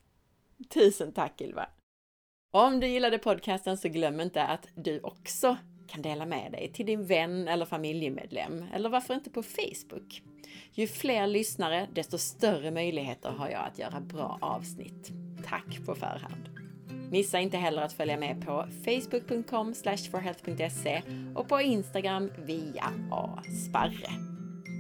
Tusen 0.69 1.13
tack 1.13 1.41
Ylva! 1.41 1.69
Om 2.51 2.81
du 2.81 2.87
gillade 2.87 3.19
podcasten 3.19 3.79
så 3.79 3.89
glöm 3.89 4.21
inte 4.21 4.43
att 4.43 4.69
du 4.75 5.01
också 5.01 5.57
kan 5.89 6.03
dela 6.03 6.27
med 6.27 6.53
dig 6.53 6.73
till 6.73 6.87
din 6.87 7.07
vän 7.07 7.49
eller 7.49 7.67
familjemedlem 7.67 8.65
eller 8.75 8.89
varför 8.89 9.15
inte 9.15 9.31
på 9.31 9.43
Facebook. 9.43 10.23
Ju 10.73 10.87
fler 10.87 11.27
lyssnare, 11.27 11.89
desto 11.93 12.19
större 12.19 12.71
möjligheter 12.71 13.31
har 13.31 13.49
jag 13.49 13.67
att 13.67 13.79
göra 13.79 14.01
bra 14.01 14.39
avsnitt. 14.41 15.11
Tack 15.45 15.87
på 15.87 15.95
förhand! 15.95 16.60
Missa 17.11 17.41
inte 17.41 17.57
heller 17.57 17.83
att 17.83 17.93
följa 17.93 18.17
med 18.17 18.47
på 18.47 18.67
facebook.com 18.85 19.75
forhealth.se 20.11 21.03
och 21.35 21.49
på 21.49 21.61
Instagram 21.61 22.31
via 22.47 22.93
asparre. 23.11 24.11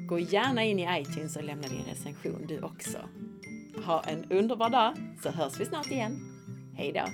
Gå 0.09 0.19
gärna 0.19 0.65
in 0.65 0.79
i 0.79 1.01
iTunes 1.01 1.37
och 1.37 1.45
lämna 1.45 1.69
din 1.69 1.85
recension 1.89 2.47
du 2.49 2.61
också. 2.61 2.99
Ha 3.85 4.03
en 4.03 4.25
underbar 4.31 4.71
dag 4.71 4.93
så 5.23 5.31
hörs 5.31 5.61
vi 5.61 5.65
snart 5.65 5.91
igen. 5.91 6.21
Hej 6.77 6.93
då! 6.93 7.05